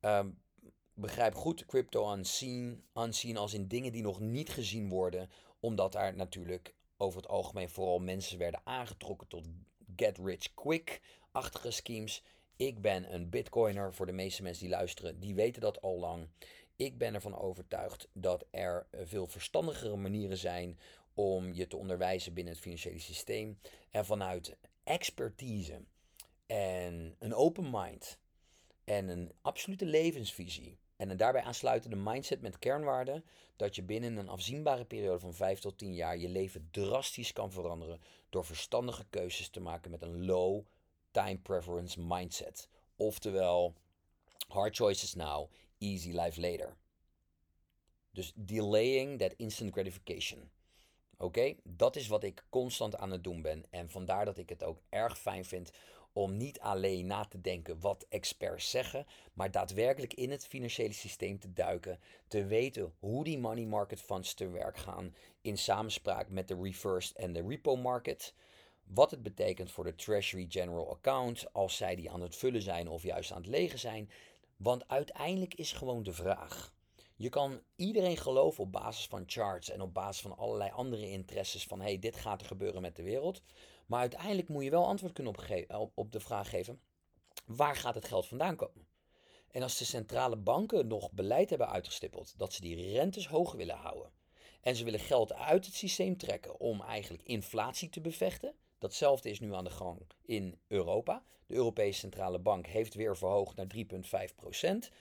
ehm, 0.00 0.30
begrijp 0.94 1.34
goed, 1.34 1.66
crypto 1.66 2.12
unseen, 2.12 2.84
unseen 2.94 3.36
als 3.36 3.54
in 3.54 3.68
dingen 3.68 3.92
die 3.92 4.02
nog 4.02 4.20
niet 4.20 4.50
gezien 4.50 4.88
worden. 4.88 5.30
Omdat 5.60 5.92
daar 5.92 6.16
natuurlijk 6.16 6.74
over 6.96 7.20
het 7.20 7.30
algemeen 7.30 7.70
vooral 7.70 7.98
mensen 7.98 8.38
werden 8.38 8.60
aangetrokken 8.64 9.28
tot 9.28 9.48
get 9.96 10.18
rich 10.18 10.54
quick-achtige 10.54 11.70
schemes. 11.70 12.24
Ik 12.56 12.80
ben 12.80 13.14
een 13.14 13.30
bitcoiner, 13.30 13.94
voor 13.94 14.06
de 14.06 14.12
meeste 14.12 14.42
mensen 14.42 14.62
die 14.62 14.74
luisteren, 14.74 15.20
die 15.20 15.34
weten 15.34 15.60
dat 15.60 15.80
al 15.80 15.98
lang. 15.98 16.28
Ik 16.76 16.98
ben 16.98 17.14
ervan 17.14 17.38
overtuigd 17.38 18.08
dat 18.12 18.46
er 18.50 18.86
veel 18.92 19.26
verstandigere 19.26 19.96
manieren 19.96 20.38
zijn 20.38 20.78
om 21.14 21.52
je 21.52 21.66
te 21.66 21.76
onderwijzen 21.76 22.34
binnen 22.34 22.52
het 22.52 22.62
financiële 22.62 22.98
systeem. 22.98 23.58
En 23.90 24.04
vanuit 24.04 24.56
expertise 24.84 25.84
en 26.46 27.16
een 27.18 27.34
open 27.34 27.70
mind 27.70 28.18
en 28.84 29.08
een 29.08 29.32
absolute 29.42 29.84
levensvisie 29.84 30.78
en 30.96 31.10
een 31.10 31.16
daarbij 31.16 31.42
aansluitende 31.42 31.96
mindset 31.96 32.40
met 32.40 32.58
kernwaarden, 32.58 33.24
dat 33.56 33.74
je 33.74 33.82
binnen 33.82 34.16
een 34.16 34.28
afzienbare 34.28 34.84
periode 34.84 35.18
van 35.18 35.34
5 35.34 35.58
tot 35.58 35.78
10 35.78 35.94
jaar 35.94 36.16
je 36.16 36.28
leven 36.28 36.68
drastisch 36.70 37.32
kan 37.32 37.50
veranderen 37.50 38.00
door 38.30 38.44
verstandige 38.44 39.04
keuzes 39.10 39.48
te 39.48 39.60
maken 39.60 39.90
met 39.90 40.02
een 40.02 40.24
low 40.24 40.64
time 41.10 41.38
preference 41.38 42.00
mindset. 42.00 42.68
Oftewel, 42.96 43.74
hard 44.48 44.76
choices 44.76 45.14
now, 45.14 45.50
easy 45.78 46.10
life 46.10 46.40
later. 46.40 46.76
Dus 48.10 48.32
delaying 48.34 49.18
that 49.18 49.34
instant 49.36 49.72
gratification. 49.72 50.50
Oké, 51.16 51.54
dat 51.62 51.96
is 51.96 52.08
wat 52.08 52.24
ik 52.24 52.44
constant 52.48 52.96
aan 52.96 53.10
het 53.10 53.24
doen 53.24 53.42
ben. 53.42 53.64
En 53.70 53.90
vandaar 53.90 54.24
dat 54.24 54.38
ik 54.38 54.48
het 54.48 54.64
ook 54.64 54.80
erg 54.88 55.18
fijn 55.18 55.44
vind 55.44 55.70
om 56.12 56.36
niet 56.36 56.60
alleen 56.60 57.06
na 57.06 57.24
te 57.24 57.40
denken 57.40 57.80
wat 57.80 58.06
experts 58.08 58.70
zeggen, 58.70 59.06
maar 59.32 59.50
daadwerkelijk 59.50 60.14
in 60.14 60.30
het 60.30 60.46
financiële 60.46 60.92
systeem 60.92 61.38
te 61.38 61.52
duiken, 61.52 62.00
te 62.28 62.46
weten 62.46 62.94
hoe 62.98 63.24
die 63.24 63.38
money 63.38 63.64
market 63.64 64.00
funds 64.00 64.34
te 64.34 64.48
werk 64.48 64.76
gaan 64.76 65.14
in 65.40 65.58
samenspraak 65.58 66.28
met 66.28 66.48
de 66.48 66.58
reversed 66.62 67.16
en 67.16 67.32
de 67.32 67.42
repo 67.48 67.76
market. 67.76 68.34
Wat 68.84 69.10
het 69.10 69.22
betekent 69.22 69.70
voor 69.70 69.84
de 69.84 69.94
Treasury 69.94 70.46
General 70.48 70.90
Account 70.90 71.52
als 71.52 71.76
zij 71.76 71.96
die 71.96 72.10
aan 72.10 72.20
het 72.20 72.36
vullen 72.36 72.62
zijn 72.62 72.88
of 72.88 73.02
juist 73.02 73.32
aan 73.32 73.40
het 73.40 73.50
legen 73.50 73.78
zijn. 73.78 74.10
Want 74.56 74.88
uiteindelijk 74.88 75.54
is 75.54 75.72
gewoon 75.72 76.02
de 76.02 76.12
vraag: 76.12 76.72
je 77.22 77.28
kan 77.28 77.62
iedereen 77.76 78.16
geloven 78.16 78.64
op 78.64 78.72
basis 78.72 79.06
van 79.06 79.22
charts 79.26 79.70
en 79.70 79.80
op 79.80 79.94
basis 79.94 80.22
van 80.22 80.36
allerlei 80.36 80.70
andere 80.70 81.10
interesses 81.10 81.64
van 81.64 81.80
hey, 81.80 81.98
dit 81.98 82.16
gaat 82.16 82.40
er 82.40 82.46
gebeuren 82.46 82.82
met 82.82 82.96
de 82.96 83.02
wereld. 83.02 83.42
Maar 83.86 84.00
uiteindelijk 84.00 84.48
moet 84.48 84.64
je 84.64 84.70
wel 84.70 84.86
antwoord 84.86 85.12
kunnen 85.12 85.34
op, 85.68 85.92
op 85.94 86.12
de 86.12 86.20
vraag 86.20 86.50
geven, 86.50 86.80
waar 87.46 87.76
gaat 87.76 87.94
het 87.94 88.04
geld 88.04 88.26
vandaan 88.26 88.56
komen? 88.56 88.86
En 89.50 89.62
als 89.62 89.78
de 89.78 89.84
centrale 89.84 90.36
banken 90.36 90.86
nog 90.86 91.12
beleid 91.12 91.50
hebben 91.50 91.68
uitgestippeld 91.68 92.38
dat 92.38 92.52
ze 92.52 92.60
die 92.60 92.92
rentes 92.92 93.26
hoog 93.26 93.52
willen 93.52 93.76
houden 93.76 94.12
en 94.60 94.76
ze 94.76 94.84
willen 94.84 95.00
geld 95.00 95.32
uit 95.32 95.66
het 95.66 95.74
systeem 95.74 96.16
trekken 96.16 96.60
om 96.60 96.80
eigenlijk 96.80 97.22
inflatie 97.22 97.88
te 97.88 98.00
bevechten, 98.00 98.54
Datzelfde 98.82 99.30
is 99.30 99.40
nu 99.40 99.54
aan 99.54 99.64
de 99.64 99.70
gang 99.70 100.00
in 100.22 100.58
Europa. 100.68 101.24
De 101.46 101.54
Europese 101.54 101.98
Centrale 101.98 102.38
Bank 102.38 102.66
heeft 102.66 102.94
weer 102.94 103.16
verhoogd 103.16 103.56
naar 103.56 103.66
3,5%. 104.86 104.92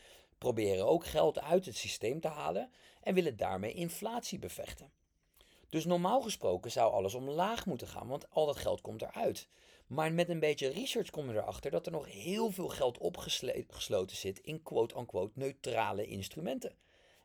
Proberen 0.41 0.87
ook 0.87 1.05
geld 1.05 1.41
uit 1.41 1.65
het 1.65 1.77
systeem 1.77 2.19
te 2.19 2.27
halen 2.27 2.71
en 3.01 3.13
willen 3.13 3.37
daarmee 3.37 3.73
inflatie 3.73 4.39
bevechten. 4.39 4.91
Dus 5.69 5.85
normaal 5.85 6.21
gesproken 6.21 6.71
zou 6.71 6.93
alles 6.93 7.13
omlaag 7.13 7.65
moeten 7.65 7.87
gaan, 7.87 8.07
want 8.07 8.29
al 8.29 8.45
dat 8.45 8.57
geld 8.57 8.81
komt 8.81 9.01
eruit. 9.01 9.47
Maar 9.87 10.13
met 10.13 10.29
een 10.29 10.39
beetje 10.39 10.67
research 10.67 11.09
kom 11.09 11.31
je 11.31 11.37
erachter 11.37 11.71
dat 11.71 11.85
er 11.85 11.91
nog 11.91 12.11
heel 12.11 12.51
veel 12.51 12.67
geld 12.67 12.97
opgesloten 12.97 14.17
zit 14.17 14.39
in 14.39 14.63
quote-unquote 14.63 15.31
neutrale 15.39 16.05
instrumenten. 16.05 16.75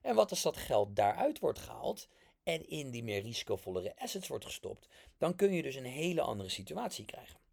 En 0.01 0.15
wat 0.15 0.31
als 0.31 0.43
dat 0.43 0.57
geld 0.57 0.97
daaruit 0.97 1.39
wordt 1.39 1.59
gehaald 1.59 2.09
en 2.43 2.69
in 2.69 2.91
die 2.91 3.05
meer 3.05 3.23
risicovollere 3.23 3.99
assets 3.99 4.29
wordt 4.29 4.45
gestopt, 4.45 4.89
dan 5.19 5.37
kun 5.37 5.53
je 5.53 5.63
dus 5.63 5.75
een 5.75 5.85
hele 5.85 6.21
andere 6.21 6.49
situatie 6.49 7.05
krijgen. 7.05 7.46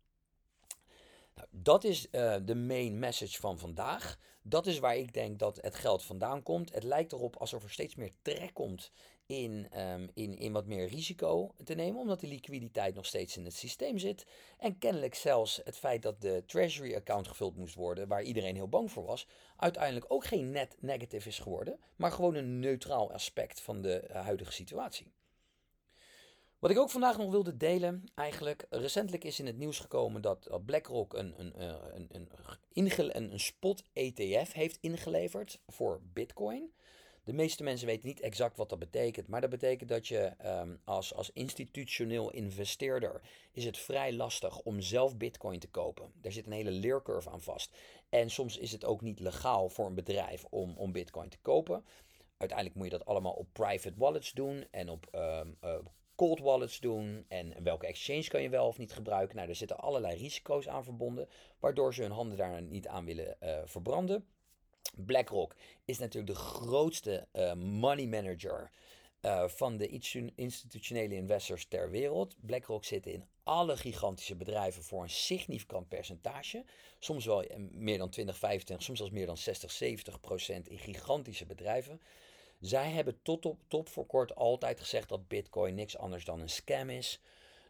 Nou, 1.36 1.48
dat 1.52 1.84
is 1.84 2.08
uh, 2.12 2.36
de 2.46 2.56
main 2.56 3.00
message 3.00 3.39
van 3.39 3.60
vandaag. 3.60 4.17
Dat 4.41 4.65
is 4.65 4.80
waar 4.80 4.98
ik 4.98 5.13
denk 5.13 5.39
dat 5.39 5.58
het 5.62 5.76
geld 5.76 6.04
vandaan 6.04 6.43
komt. 6.43 6.74
Het 6.74 6.84
lijkt 6.84 7.12
erop 7.12 7.36
alsof 7.36 7.63
er 7.63 7.69
steeds 7.69 7.96
meer 7.96 8.12
trek 8.22 8.54
komt 8.54 8.91
in, 9.26 9.80
um, 9.80 10.10
in, 10.13 10.38
in 10.38 10.52
wat 10.52 10.65
meer 10.65 10.88
risico 10.88 11.54
te 11.63 11.74
nemen, 11.74 12.02
omdat 12.02 12.19
de 12.19 12.28
liquiditeit 12.28 12.96
nog 12.96 13.06
steeds 13.06 13.38
in 13.38 13.46
het 13.46 13.54
systeem 13.54 13.98
zit. 13.98 14.26
En 14.58 14.78
kennelijk 14.78 15.15
zelfs 15.15 15.62
het 15.63 15.78
feit 15.78 16.02
dat 16.02 16.22
de 16.22 16.43
treasury 16.46 16.96
account 16.96 17.28
gevuld 17.28 17.58
moest 17.58 17.76
worden, 17.76 18.08
waar 18.08 18.24
iedereen 18.24 18.56
heel 18.56 18.69
bang 18.69 18.91
voor 18.91 19.06
was, 19.06 19.28
uiteindelijk 19.56 20.06
ook 20.08 20.26
geen 20.26 20.52
net 20.52 20.76
negative 20.80 21.28
is 21.28 21.39
geworden, 21.39 21.80
maar 21.96 22.12
gewoon 22.12 22.36
een 22.36 22.60
neutraal 22.60 23.12
aspect 23.12 23.62
van 23.62 23.82
de 23.82 24.08
uh, 24.10 24.22
huidige 24.22 24.52
situatie. 24.52 25.12
Wat 26.63 26.71
ik 26.71 26.78
ook 26.78 26.89
vandaag 26.89 27.17
nog 27.17 27.32
wilde 27.32 27.58
delen, 27.58 28.04
eigenlijk, 28.15 28.65
recentelijk 28.69 29.23
is 29.23 29.39
in 29.39 29.45
het 29.45 29.58
nieuws 29.58 29.80
gekomen 29.80 30.21
dat 30.21 30.60
BlackRock 30.65 31.13
een, 31.13 31.34
een, 31.38 31.54
eh, 31.54 31.67
een, 31.93 32.08
een, 32.12 33.15
een, 33.15 33.32
een 33.32 33.39
spot 33.39 33.84
ETF 33.93 34.54
heeft 34.54 34.78
ingeleverd 34.82 35.60
voor 35.67 36.02
Bitcoin. 36.13 36.73
De 37.23 37.34
meeste 37.34 37.63
mensen 37.63 37.88
weten 37.88 38.08
niet 38.08 38.19
exact 38.19 38.58
wat 38.58 38.69
dat 38.69 38.80
betekent, 38.80 39.28
maar 39.28 39.41
dat 39.41 39.49
betekent 39.49 39.89
dat 39.89 40.08
je 40.08 40.34
um, 40.45 40.80
als, 40.84 41.13
als 41.13 41.32
institutioneel 41.34 42.32
investeerder 42.32 43.21
is 43.52 43.65
het 43.65 43.78
vrij 43.78 44.13
lastig 44.13 44.60
om 44.60 44.82
zelf 44.82 45.17
bitcoin 45.17 45.60
te 45.60 45.69
kopen. 45.69 46.12
Daar 46.21 46.32
zit 46.32 46.45
een 46.45 46.52
hele 46.52 46.71
leercurve 46.71 47.30
aan 47.30 47.41
vast. 47.41 47.76
En 48.10 48.30
soms 48.30 48.58
is 48.58 48.71
het 48.71 48.86
ook 48.86 49.02
niet 49.02 49.19
legaal 49.19 49.69
voor 49.69 49.86
een 49.86 49.95
bedrijf 49.95 50.45
om, 50.49 50.78
om 50.78 50.91
bitcoin 50.91 51.30
te 51.30 51.39
kopen. 51.41 51.86
Uiteindelijk 52.38 52.78
moet 52.78 52.91
je 52.91 52.97
dat 52.97 53.08
allemaal 53.08 53.34
op 53.34 53.47
private 53.54 53.97
wallets 53.97 54.32
doen 54.32 54.65
en 54.71 54.89
op 54.89 55.08
um, 55.15 55.58
uh, 55.63 55.76
cold 56.15 56.39
wallets 56.39 56.80
doen. 56.80 57.26
En 57.28 57.63
welke 57.63 57.88
exchange 57.88 58.28
kan 58.28 58.41
je 58.41 58.49
wel 58.49 58.67
of 58.67 58.78
niet 58.78 58.93
gebruiken. 58.93 59.36
Nou, 59.36 59.49
er 59.49 59.56
zitten 59.56 59.78
allerlei 59.78 60.17
risico's 60.17 60.67
aan 60.67 60.84
verbonden, 60.84 61.28
waardoor 61.60 61.93
ze 61.93 62.02
hun 62.02 62.12
handen 62.12 62.38
daar 62.38 62.62
niet 62.62 62.88
aan 62.88 63.06
willen 63.06 63.38
uh, 63.43 63.60
verbranden. 63.65 64.26
BlackRock 64.95 65.56
is 65.86 65.97
natuurlijk 65.97 66.34
de 66.34 66.39
grootste 66.39 67.28
uh, 67.34 67.54
money 67.54 68.08
manager 68.08 68.71
uh, 69.21 69.47
van 69.47 69.78
de 69.78 69.88
institutionele 70.36 71.15
investors 71.15 71.65
ter 71.65 71.89
wereld. 71.89 72.36
BlackRock 72.41 72.86
zit 72.86 73.06
in 73.06 73.26
alle 73.43 73.78
gigantische 73.78 74.36
bedrijven 74.36 74.84
voor 74.84 75.04
een 75.04 75.10
significant 75.10 75.88
percentage. 75.88 76.65
Soms 76.99 77.26
wel 77.26 77.43
eh, 77.43 77.58
meer 77.71 77.97
dan 77.97 78.10
20, 78.10 78.38
25, 78.38 78.86
soms 78.86 78.97
zelfs 78.97 79.13
meer 79.13 79.26
dan 79.26 79.38
60, 79.38 79.71
70 79.71 80.19
procent 80.19 80.67
in 80.67 80.80
gigantische 80.80 81.45
bedrijven. 81.45 82.02
Zij 82.63 82.91
hebben 82.91 83.21
tot 83.21 83.45
op 83.45 83.60
top 83.67 83.89
voor 83.89 84.06
kort 84.06 84.36
altijd 84.36 84.80
gezegd 84.80 85.10
dat 85.10 85.28
Bitcoin 85.28 85.76
niks 85.76 85.97
anders 85.97 86.26
dan 86.26 86.39
een 86.39 86.49
scam 86.49 86.89
is 86.89 87.21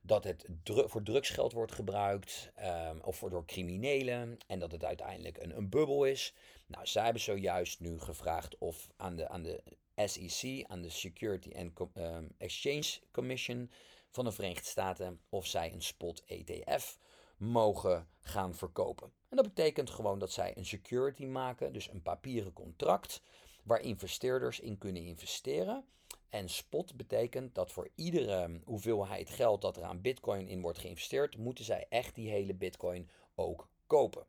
dat 0.02 0.24
het 0.24 0.46
voor 0.66 1.04
drugsgeld 1.04 1.52
wordt 1.52 1.72
gebruikt 1.72 2.52
um, 2.90 3.00
of 3.02 3.16
voor 3.16 3.30
door 3.30 3.46
criminelen 3.46 4.38
en 4.48 4.60
dat 4.60 4.72
het 4.72 4.84
uiteindelijk 4.84 5.38
een, 5.38 5.58
een 5.58 5.70
bubbel 5.70 6.06
is. 6.06 6.34
Nou, 6.66 6.86
zij 6.86 7.04
hebben 7.04 7.22
zojuist 7.22 7.80
nu 7.80 8.00
gevraagd 8.00 8.58
of 8.58 8.90
aan 8.96 9.16
de, 9.16 9.30
aan 9.30 9.44
de 9.44 9.64
SEC, 9.96 10.66
aan 10.68 10.82
de 10.82 10.90
Security 10.90 11.52
and 11.56 11.80
um, 11.98 12.36
Exchange 12.38 13.00
Commission 13.12 13.72
van 14.10 14.26
de 14.26 14.32
Verenigde 14.32 14.66
Staten, 14.66 15.20
of 15.30 15.46
zij 15.48 15.74
een 15.74 15.82
spot 15.82 16.24
ETF 16.26 17.00
mogen 17.38 18.08
gaan 18.22 18.56
verkopen. 18.56 19.12
En 19.30 19.36
dat 19.38 19.46
betekent 19.46 19.90
gewoon 19.90 20.20
dat 20.20 20.32
zij 20.32 20.58
een 20.58 20.66
security 20.66 21.26
maken, 21.26 21.74
dus 21.74 21.90
een 21.90 22.02
papieren 22.02 22.54
contract, 22.54 23.22
waar 23.64 23.82
investeerders 23.82 24.60
in 24.60 24.78
kunnen 24.78 25.02
investeren. 25.02 25.86
En 26.30 26.50
spot 26.50 26.96
betekent 26.96 27.56
dat 27.56 27.72
voor 27.72 27.90
iedere 27.96 28.60
hoeveelheid 28.64 29.30
geld 29.30 29.62
dat 29.62 29.78
er 29.78 29.84
aan 29.84 30.02
bitcoin 30.02 30.48
in 30.48 30.62
wordt 30.62 30.78
geïnvesteerd, 30.78 31.38
moeten 31.38 31.66
zij 31.66 31.86
echt 31.90 32.16
die 32.16 32.30
hele 32.30 32.54
bitcoin 32.54 33.10
ook 33.36 33.70
kopen. 33.88 34.26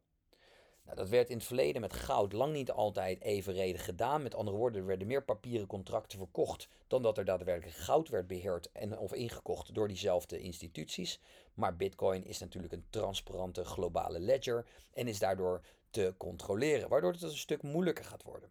Nou, 0.84 0.96
dat 0.96 1.08
werd 1.08 1.30
in 1.30 1.36
het 1.36 1.46
verleden 1.46 1.80
met 1.80 1.92
goud 1.92 2.32
lang 2.32 2.52
niet 2.52 2.70
altijd 2.70 3.20
evenredig 3.20 3.84
gedaan. 3.84 4.22
Met 4.22 4.34
andere 4.34 4.56
woorden, 4.56 4.80
er 4.80 4.86
werden 4.86 5.06
meer 5.06 5.24
papieren 5.24 5.66
contracten 5.66 6.18
verkocht 6.18 6.68
dan 6.86 7.02
dat 7.02 7.18
er 7.18 7.24
daadwerkelijk 7.24 7.76
goud 7.76 8.08
werd 8.08 8.26
beheerd 8.26 8.72
en 8.72 8.98
of 8.98 9.12
ingekocht 9.12 9.74
door 9.74 9.88
diezelfde 9.88 10.38
instituties. 10.38 11.20
Maar 11.54 11.76
Bitcoin 11.76 12.24
is 12.24 12.38
natuurlijk 12.38 12.72
een 12.72 12.86
transparante 12.90 13.64
globale 13.64 14.20
ledger 14.20 14.66
en 14.92 15.08
is 15.08 15.18
daardoor 15.18 15.64
te 15.90 16.14
controleren, 16.16 16.88
waardoor 16.88 17.12
het 17.12 17.22
een 17.22 17.36
stuk 17.36 17.62
moeilijker 17.62 18.04
gaat 18.04 18.22
worden. 18.22 18.50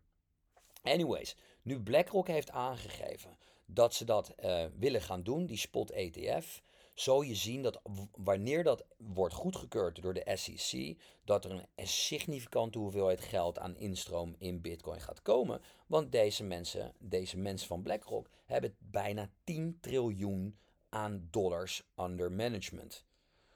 Anyways, 0.84 1.36
nu 1.62 1.80
BlackRock 1.80 2.28
heeft 2.28 2.52
aangegeven 2.52 3.38
dat 3.65 3.93
ze 3.93 4.06
dat 4.06 4.34
uh, 4.43 4.65
willen 4.78 5.02
gaan 5.02 5.24
doen, 5.24 5.46
die 5.46 5.58
spot 5.58 5.91
ETF, 5.91 6.62
zal 6.93 7.22
je 7.22 7.36
zien 7.36 7.62
dat 7.62 7.82
wanneer 8.12 8.63
dat 8.63 8.86
wordt 8.98 9.34
goedgekeurd 9.34 10.02
door 10.02 10.13
de 10.13 10.32
SEC, 10.36 10.98
dat 11.24 11.46
er 11.46 11.52
een 11.76 11.88
significante 11.88 12.78
hoeveelheid 12.78 13.22
geld 13.22 13.60
aan 13.60 13.78
instroom 13.78 14.36
in 14.38 14.62
Bitcoin 14.62 15.02
gaat 15.02 15.22
komen. 15.22 15.62
Want 15.88 16.12
deze 16.12 16.43
mensen, 16.43 16.93
deze 17.00 17.38
mensen 17.38 17.67
van 17.67 17.82
BlackRock, 17.82 18.30
hebben 18.46 18.76
bijna 18.78 19.30
10 19.43 19.78
triljoen 19.82 20.58
aan 20.89 21.28
dollars 21.32 21.84
under 22.00 22.32
management. 22.32 23.06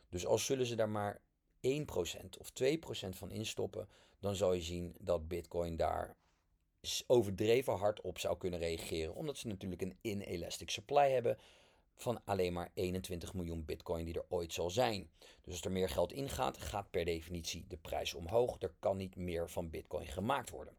Dus 0.10 0.26
als 0.26 0.46
zullen 0.46 0.66
ze 0.66 0.76
daar 0.76 0.90
maar 0.90 1.22
1% 1.68 1.70
of 2.40 2.52
2% 2.64 3.10
van 3.10 3.32
instoppen, 3.32 3.90
dan 4.20 4.36
zal 4.36 4.54
je 4.54 4.62
zien 4.62 4.96
dat 5.00 5.28
Bitcoin 5.28 5.76
daar 5.76 6.16
overdreven 7.08 7.74
hard 7.74 8.02
op 8.02 8.20
zou 8.20 8.38
kunnen 8.38 8.60
reageren. 8.60 9.16
Omdat 9.16 9.38
ze 9.38 9.48
natuurlijk 9.48 9.82
een 9.82 9.98
inelastic 10.02 10.70
supply 10.70 11.12
hebben 11.12 11.38
van 11.96 12.22
alleen 12.26 12.54
maar 12.54 12.72
21 12.74 13.34
miljoen 13.34 13.66
bitcoin 13.66 14.06
die 14.06 14.14
er 14.14 14.26
ooit 14.30 14.54
zal 14.54 14.70
zijn. 14.70 15.10
Dus 15.42 15.54
als 15.54 15.62
er 15.62 15.72
meer 15.72 15.90
geld 15.90 16.12
ingaat, 16.12 16.58
gaat 16.58 16.90
per 16.90 17.06
definitie 17.06 17.66
de 17.68 17.78
prijs 17.78 18.14
omhoog. 18.14 18.56
Er 18.60 18.74
kan 18.80 18.98
niet 18.98 19.16
meer 19.16 19.50
van 19.50 19.70
bitcoin 19.70 20.08
gemaakt 20.08 20.50
worden. 20.50 20.76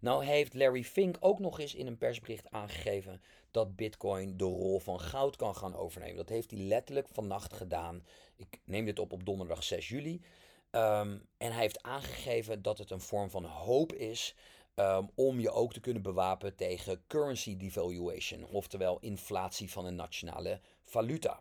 Nou 0.00 0.24
heeft 0.24 0.54
Larry 0.54 0.84
Fink 0.84 1.16
ook 1.20 1.38
nog 1.38 1.60
eens 1.60 1.74
in 1.74 1.86
een 1.86 1.98
persbericht 1.98 2.50
aangegeven 2.50 3.22
dat 3.50 3.76
bitcoin 3.76 4.36
de 4.36 4.44
rol 4.44 4.78
van 4.78 5.00
goud 5.00 5.36
kan 5.36 5.56
gaan 5.56 5.74
overnemen. 5.74 6.16
Dat 6.16 6.28
heeft 6.28 6.50
hij 6.50 6.60
letterlijk 6.60 7.08
vannacht 7.08 7.52
gedaan. 7.52 8.04
Ik 8.36 8.60
neem 8.64 8.84
dit 8.84 8.98
op 8.98 9.12
op 9.12 9.24
donderdag 9.24 9.64
6 9.64 9.88
juli. 9.88 10.20
Um, 10.70 11.26
en 11.36 11.52
hij 11.52 11.60
heeft 11.60 11.82
aangegeven 11.82 12.62
dat 12.62 12.78
het 12.78 12.90
een 12.90 13.00
vorm 13.00 13.30
van 13.30 13.44
hoop 13.44 13.92
is 13.92 14.34
Um, 14.80 15.10
om 15.14 15.40
je 15.40 15.50
ook 15.50 15.72
te 15.72 15.80
kunnen 15.80 16.02
bewapenen 16.02 16.56
tegen 16.56 17.02
currency 17.06 17.56
devaluation, 17.56 18.44
oftewel 18.44 18.98
inflatie 19.00 19.70
van 19.70 19.86
een 19.86 19.94
nationale 19.94 20.60
valuta. 20.84 21.40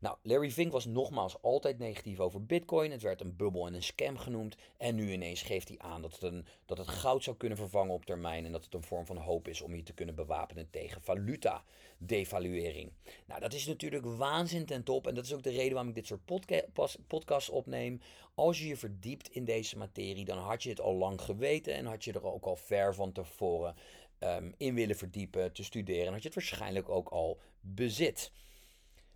Nou, 0.00 0.16
Larry 0.22 0.50
Fink 0.50 0.72
was 0.72 0.84
nogmaals 0.84 1.42
altijd 1.42 1.78
negatief 1.78 2.20
over 2.20 2.44
Bitcoin. 2.44 2.90
Het 2.90 3.02
werd 3.02 3.20
een 3.20 3.36
bubbel 3.36 3.66
en 3.66 3.74
een 3.74 3.82
scam 3.82 4.18
genoemd. 4.18 4.56
En 4.76 4.94
nu 4.94 5.12
ineens 5.12 5.42
geeft 5.42 5.68
hij 5.68 5.78
aan 5.78 6.02
dat 6.02 6.12
het, 6.12 6.22
een, 6.22 6.46
dat 6.66 6.78
het 6.78 6.88
goud 6.88 7.24
zou 7.24 7.36
kunnen 7.36 7.58
vervangen 7.58 7.94
op 7.94 8.04
termijn. 8.04 8.44
En 8.44 8.52
dat 8.52 8.64
het 8.64 8.74
een 8.74 8.82
vorm 8.82 9.06
van 9.06 9.16
hoop 9.16 9.48
is 9.48 9.60
om 9.60 9.74
je 9.74 9.82
te 9.82 9.92
kunnen 9.92 10.14
bewapenen 10.14 10.70
tegen 10.70 11.02
valuta-devaluering. 11.02 12.92
Nou, 13.26 13.40
dat 13.40 13.52
is 13.52 13.66
natuurlijk 13.66 14.04
waanzin 14.04 14.66
ten 14.66 14.82
top. 14.82 15.06
En 15.06 15.14
dat 15.14 15.24
is 15.24 15.34
ook 15.34 15.42
de 15.42 15.50
reden 15.50 15.72
waarom 15.72 15.88
ik 15.88 15.94
dit 15.94 16.06
soort 16.06 16.24
podca 16.24 16.62
podcasts 17.06 17.50
opneem. 17.50 18.00
Als 18.34 18.58
je 18.58 18.66
je 18.66 18.76
verdiept 18.76 19.30
in 19.30 19.44
deze 19.44 19.76
materie, 19.76 20.24
dan 20.24 20.38
had 20.38 20.62
je 20.62 20.70
het 20.70 20.80
al 20.80 20.94
lang 20.94 21.20
geweten. 21.20 21.74
En 21.74 21.86
had 21.86 22.04
je 22.04 22.12
er 22.12 22.24
ook 22.24 22.44
al 22.44 22.56
ver 22.56 22.94
van 22.94 23.12
tevoren 23.12 23.74
um, 24.20 24.54
in 24.56 24.74
willen 24.74 24.96
verdiepen, 24.96 25.52
te 25.52 25.64
studeren. 25.64 26.06
En 26.06 26.12
had 26.12 26.22
je 26.22 26.28
het 26.28 26.36
waarschijnlijk 26.36 26.88
ook 26.88 27.08
al 27.08 27.38
bezit. 27.60 28.32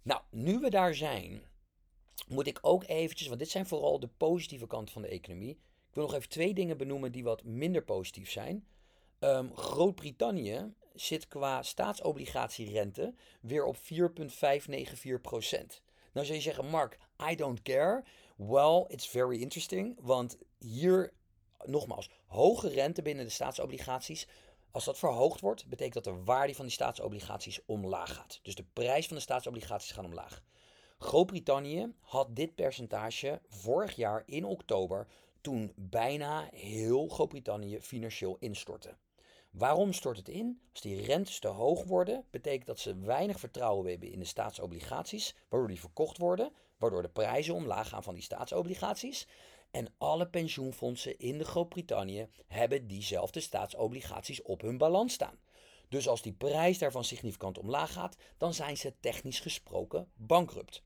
Nou, 0.02 0.20
nu 0.30 0.58
we 0.58 0.70
daar 0.70 0.94
zijn, 0.94 1.42
moet 2.28 2.46
ik 2.46 2.58
ook 2.62 2.84
eventjes, 2.86 3.26
want 3.28 3.38
dit 3.38 3.50
zijn 3.50 3.66
vooral 3.66 4.00
de 4.00 4.08
positieve 4.16 4.66
kanten 4.66 4.92
van 4.92 5.02
de 5.02 5.08
economie. 5.08 5.50
Ik 5.88 5.94
wil 5.98 6.04
nog 6.04 6.14
even 6.14 6.28
twee 6.28 6.54
dingen 6.54 6.76
benoemen 6.76 7.12
die 7.12 7.24
wat 7.24 7.44
minder 7.44 7.82
positief 7.82 8.30
zijn. 8.30 8.66
Um, 9.20 9.56
Groot-Brittannië 9.56 10.74
zit 10.94 11.28
qua 11.28 11.62
staatsobligatierente 11.62 13.14
weer 13.40 13.64
op 13.64 13.76
4,594%. 13.76 13.80
Nou 16.12 16.26
zou 16.26 16.34
je 16.34 16.40
zeggen, 16.40 16.66
Mark, 16.66 16.98
I 17.30 17.34
don't 17.34 17.62
care. 17.62 18.04
Well, 18.36 18.84
it's 18.88 19.08
very 19.08 19.40
interesting, 19.40 19.98
want 20.00 20.38
hier, 20.58 21.12
nogmaals, 21.64 22.10
hoge 22.26 22.68
rente 22.68 23.02
binnen 23.02 23.24
de 23.24 23.30
staatsobligaties 23.30 24.28
als 24.72 24.84
dat 24.84 24.98
verhoogd 24.98 25.40
wordt, 25.40 25.66
betekent 25.66 26.04
dat 26.04 26.14
de 26.14 26.24
waarde 26.24 26.54
van 26.54 26.64
die 26.64 26.74
staatsobligaties 26.74 27.60
omlaag 27.66 28.14
gaat. 28.14 28.40
Dus 28.42 28.54
de 28.54 28.66
prijs 28.72 29.06
van 29.06 29.16
de 29.16 29.22
staatsobligaties 29.22 29.90
gaat 29.90 30.04
omlaag. 30.04 30.42
Groot-Brittannië 30.98 31.94
had 32.00 32.36
dit 32.36 32.54
percentage 32.54 33.40
vorig 33.48 33.96
jaar 33.96 34.22
in 34.26 34.44
oktober 34.44 35.06
toen 35.40 35.72
bijna 35.76 36.48
heel 36.52 37.08
Groot-Brittannië 37.08 37.80
financieel 37.80 38.36
instortte. 38.38 38.96
Waarom 39.50 39.92
stort 39.92 40.16
het 40.16 40.28
in? 40.28 40.60
Als 40.72 40.80
die 40.80 41.02
rentes 41.02 41.38
te 41.38 41.48
hoog 41.48 41.84
worden, 41.84 42.24
betekent 42.30 42.66
dat 42.66 42.78
ze 42.78 42.98
weinig 42.98 43.38
vertrouwen 43.38 43.90
hebben 43.90 44.12
in 44.12 44.18
de 44.18 44.24
staatsobligaties, 44.24 45.34
waardoor 45.48 45.68
die 45.68 45.80
verkocht 45.80 46.18
worden, 46.18 46.52
waardoor 46.76 47.02
de 47.02 47.08
prijzen 47.08 47.54
omlaag 47.54 47.88
gaan 47.88 48.02
van 48.02 48.14
die 48.14 48.22
staatsobligaties. 48.22 49.26
En 49.72 49.94
alle 49.98 50.28
pensioenfondsen 50.28 51.18
in 51.18 51.38
de 51.38 51.44
Groot-Brittannië 51.44 52.28
hebben 52.46 52.86
diezelfde 52.86 53.40
staatsobligaties 53.40 54.42
op 54.42 54.60
hun 54.60 54.78
balans 54.78 55.12
staan. 55.12 55.38
Dus 55.88 56.08
als 56.08 56.22
die 56.22 56.32
prijs 56.32 56.78
daarvan 56.78 57.04
significant 57.04 57.58
omlaag 57.58 57.92
gaat, 57.92 58.16
dan 58.36 58.54
zijn 58.54 58.76
ze 58.76 58.94
technisch 59.00 59.40
gesproken 59.40 60.10
bankrupt. 60.14 60.82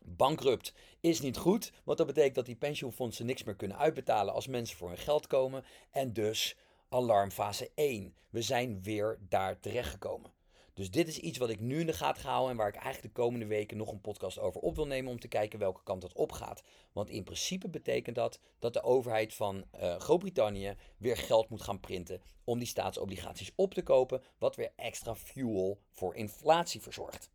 Bankrupt 0.00 0.74
is 1.00 1.20
niet 1.20 1.36
goed, 1.36 1.72
want 1.84 1.98
dat 1.98 2.06
betekent 2.06 2.34
dat 2.34 2.46
die 2.46 2.56
pensioenfondsen 2.56 3.26
niks 3.26 3.42
meer 3.42 3.56
kunnen 3.56 3.78
uitbetalen 3.78 4.34
als 4.34 4.46
mensen 4.46 4.76
voor 4.76 4.88
hun 4.88 4.98
geld 4.98 5.26
komen. 5.26 5.64
En 5.90 6.12
dus 6.12 6.56
alarmfase 6.88 7.70
1. 7.74 8.14
We 8.30 8.42
zijn 8.42 8.82
weer 8.82 9.18
daar 9.28 9.60
terechtgekomen. 9.60 10.35
Dus 10.76 10.90
dit 10.90 11.08
is 11.08 11.18
iets 11.18 11.38
wat 11.38 11.48
ik 11.48 11.60
nu 11.60 11.80
in 11.80 11.86
de 11.86 11.92
gaten 11.92 12.22
ga 12.22 12.30
houden 12.30 12.50
en 12.50 12.56
waar 12.56 12.68
ik 12.68 12.74
eigenlijk 12.74 13.14
de 13.14 13.20
komende 13.20 13.46
weken 13.46 13.76
nog 13.76 13.92
een 13.92 14.00
podcast 14.00 14.38
over 14.38 14.60
op 14.60 14.76
wil 14.76 14.86
nemen 14.86 15.10
om 15.10 15.20
te 15.20 15.28
kijken 15.28 15.58
welke 15.58 15.82
kant 15.82 16.00
dat 16.00 16.12
op 16.12 16.32
gaat. 16.32 16.62
Want 16.92 17.10
in 17.10 17.24
principe 17.24 17.68
betekent 17.68 18.16
dat 18.16 18.40
dat 18.58 18.72
de 18.72 18.82
overheid 18.82 19.34
van 19.34 19.64
uh, 19.74 19.96
Groot-Brittannië 19.96 20.74
weer 20.96 21.16
geld 21.16 21.48
moet 21.48 21.62
gaan 21.62 21.80
printen 21.80 22.20
om 22.44 22.58
die 22.58 22.68
staatsobligaties 22.68 23.52
op 23.54 23.74
te 23.74 23.82
kopen, 23.82 24.22
wat 24.38 24.56
weer 24.56 24.72
extra 24.76 25.14
fuel 25.14 25.78
voor 25.90 26.14
inflatie 26.14 26.82
verzorgt. 26.82 27.30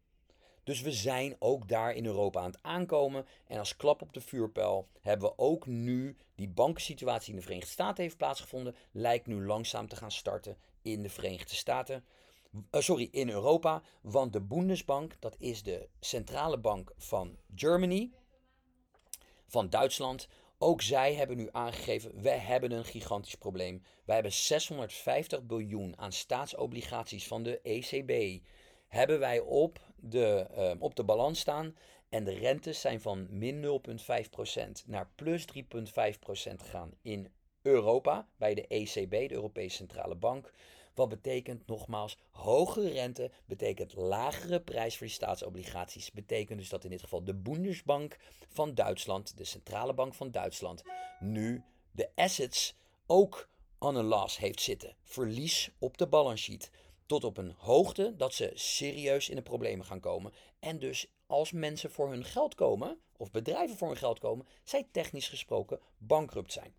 Dus 0.64 0.82
we 0.82 0.92
zijn 0.92 1.36
ook 1.40 1.68
daar 1.68 1.94
in 1.94 2.06
Europa 2.06 2.40
aan 2.40 2.52
het 2.52 2.64
aankomen. 2.64 3.26
En 3.48 3.60
als 3.60 3.76
klap 3.76 4.02
op 4.02 4.14
de 4.14 4.22
vuurpijl 4.22 4.88
hebben 5.00 5.30
we 5.30 5.38
ook 5.38 5.66
nu 5.66 6.18
die 6.36 6.50
bankensituatie 6.50 7.30
in 7.30 7.36
de 7.36 7.42
Verenigde 7.42 7.72
Staten 7.72 8.04
heeft 8.04 8.18
plaatsgevonden. 8.18 8.76
Lijkt 8.92 9.28
nu 9.28 9.46
langzaam 9.46 9.88
te 9.88 9.96
gaan 9.96 10.12
starten 10.12 10.58
in 10.82 11.04
de 11.04 11.10
Verenigde 11.10 11.56
Staten. 11.56 12.04
Uh, 12.54 12.82
sorry, 12.82 13.08
in 13.12 13.30
Europa. 13.30 13.82
Want 14.02 14.34
de 14.34 14.42
Bundesbank, 14.42 15.16
dat 15.20 15.36
is 15.40 15.64
de 15.64 15.88
centrale 16.00 16.58
bank 16.58 16.92
van 16.98 17.38
Germany, 17.56 18.12
van 19.48 19.70
Duitsland. 19.70 20.28
Ook 20.58 20.82
zij 20.82 21.14
hebben 21.14 21.38
nu 21.38 21.50
aangegeven, 21.52 22.22
we 22.22 22.30
hebben 22.30 22.72
een 22.72 22.86
gigantisch 22.86 23.36
probleem. 23.36 23.84
Wij 24.06 24.16
hebben 24.16 24.34
650 24.34 25.44
biljoen 25.44 25.98
aan 25.98 26.12
staatsobligaties 26.12 27.28
van 27.28 27.44
de 27.44 27.62
ECB. 27.62 28.44
Hebben 28.88 29.20
wij 29.20 29.40
op 29.40 29.80
de, 29.96 30.48
uh, 30.58 30.72
op 30.80 30.96
de 30.96 31.04
balans 31.04 31.40
staan. 31.40 31.76
En 32.10 32.24
de 32.24 32.34
rentes 32.34 32.82
zijn 32.82 33.02
van 33.02 33.28
min 33.30 33.62
0,5% 33.62 34.86
naar 34.86 35.10
plus 35.16 35.46
3,5% 35.46 36.62
gegaan 36.62 36.92
in 37.02 37.32
Europa 37.62 38.28
bij 38.38 38.54
de 38.54 38.68
ECB, 38.68 39.12
de 39.12 39.34
Europese 39.34 39.76
Centrale 39.76 40.16
Bank. 40.16 40.52
Wat 41.02 41.10
betekent 41.10 41.68
nogmaals, 41.68 42.18
hogere 42.32 42.90
rente 42.90 43.32
betekent 43.46 43.94
lagere 43.96 44.62
prijs 44.62 44.98
voor 44.98 45.06
die 45.06 45.16
staatsobligaties. 45.16 46.12
Betekent 46.12 46.60
dus 46.60 46.70
dat 46.70 46.84
in 46.84 46.90
dit 46.90 47.02
geval 47.02 47.24
de 47.24 47.34
Bundesbank 47.34 48.18
van 48.48 48.74
Duitsland, 48.76 49.38
de 49.38 49.44
centrale 49.44 49.94
bank 49.94 50.14
van 50.14 50.32
Duitsland, 50.32 50.84
nu 51.20 51.64
de 51.92 52.10
assets 52.16 52.76
ook 53.06 53.50
aan 53.80 53.96
een 53.96 54.06
loss 54.06 54.38
heeft 54.38 54.62
zitten. 54.62 54.96
Verlies 55.04 55.72
op 55.80 55.98
de 55.98 56.08
balance 56.08 56.44
sheet 56.44 56.72
tot 57.06 57.24
op 57.24 57.38
een 57.38 57.54
hoogte 57.58 58.16
dat 58.18 58.34
ze 58.34 58.52
serieus 58.54 59.30
in 59.30 59.36
de 59.36 59.42
problemen 59.42 59.86
gaan 59.86 60.00
komen. 60.00 60.34
En 60.60 60.80
dus 60.80 61.08
als 61.28 61.52
mensen 61.52 61.92
voor 61.92 62.10
hun 62.10 62.26
geld 62.26 62.56
komen, 62.56 63.00
of 63.18 63.32
bedrijven 63.32 63.78
voor 63.78 63.88
hun 63.88 63.98
geld 63.98 64.20
komen, 64.20 64.48
zij 64.64 64.88
technisch 64.92 65.28
gesproken 65.28 65.80
bankrupt 65.98 66.52
zijn. 66.52 66.74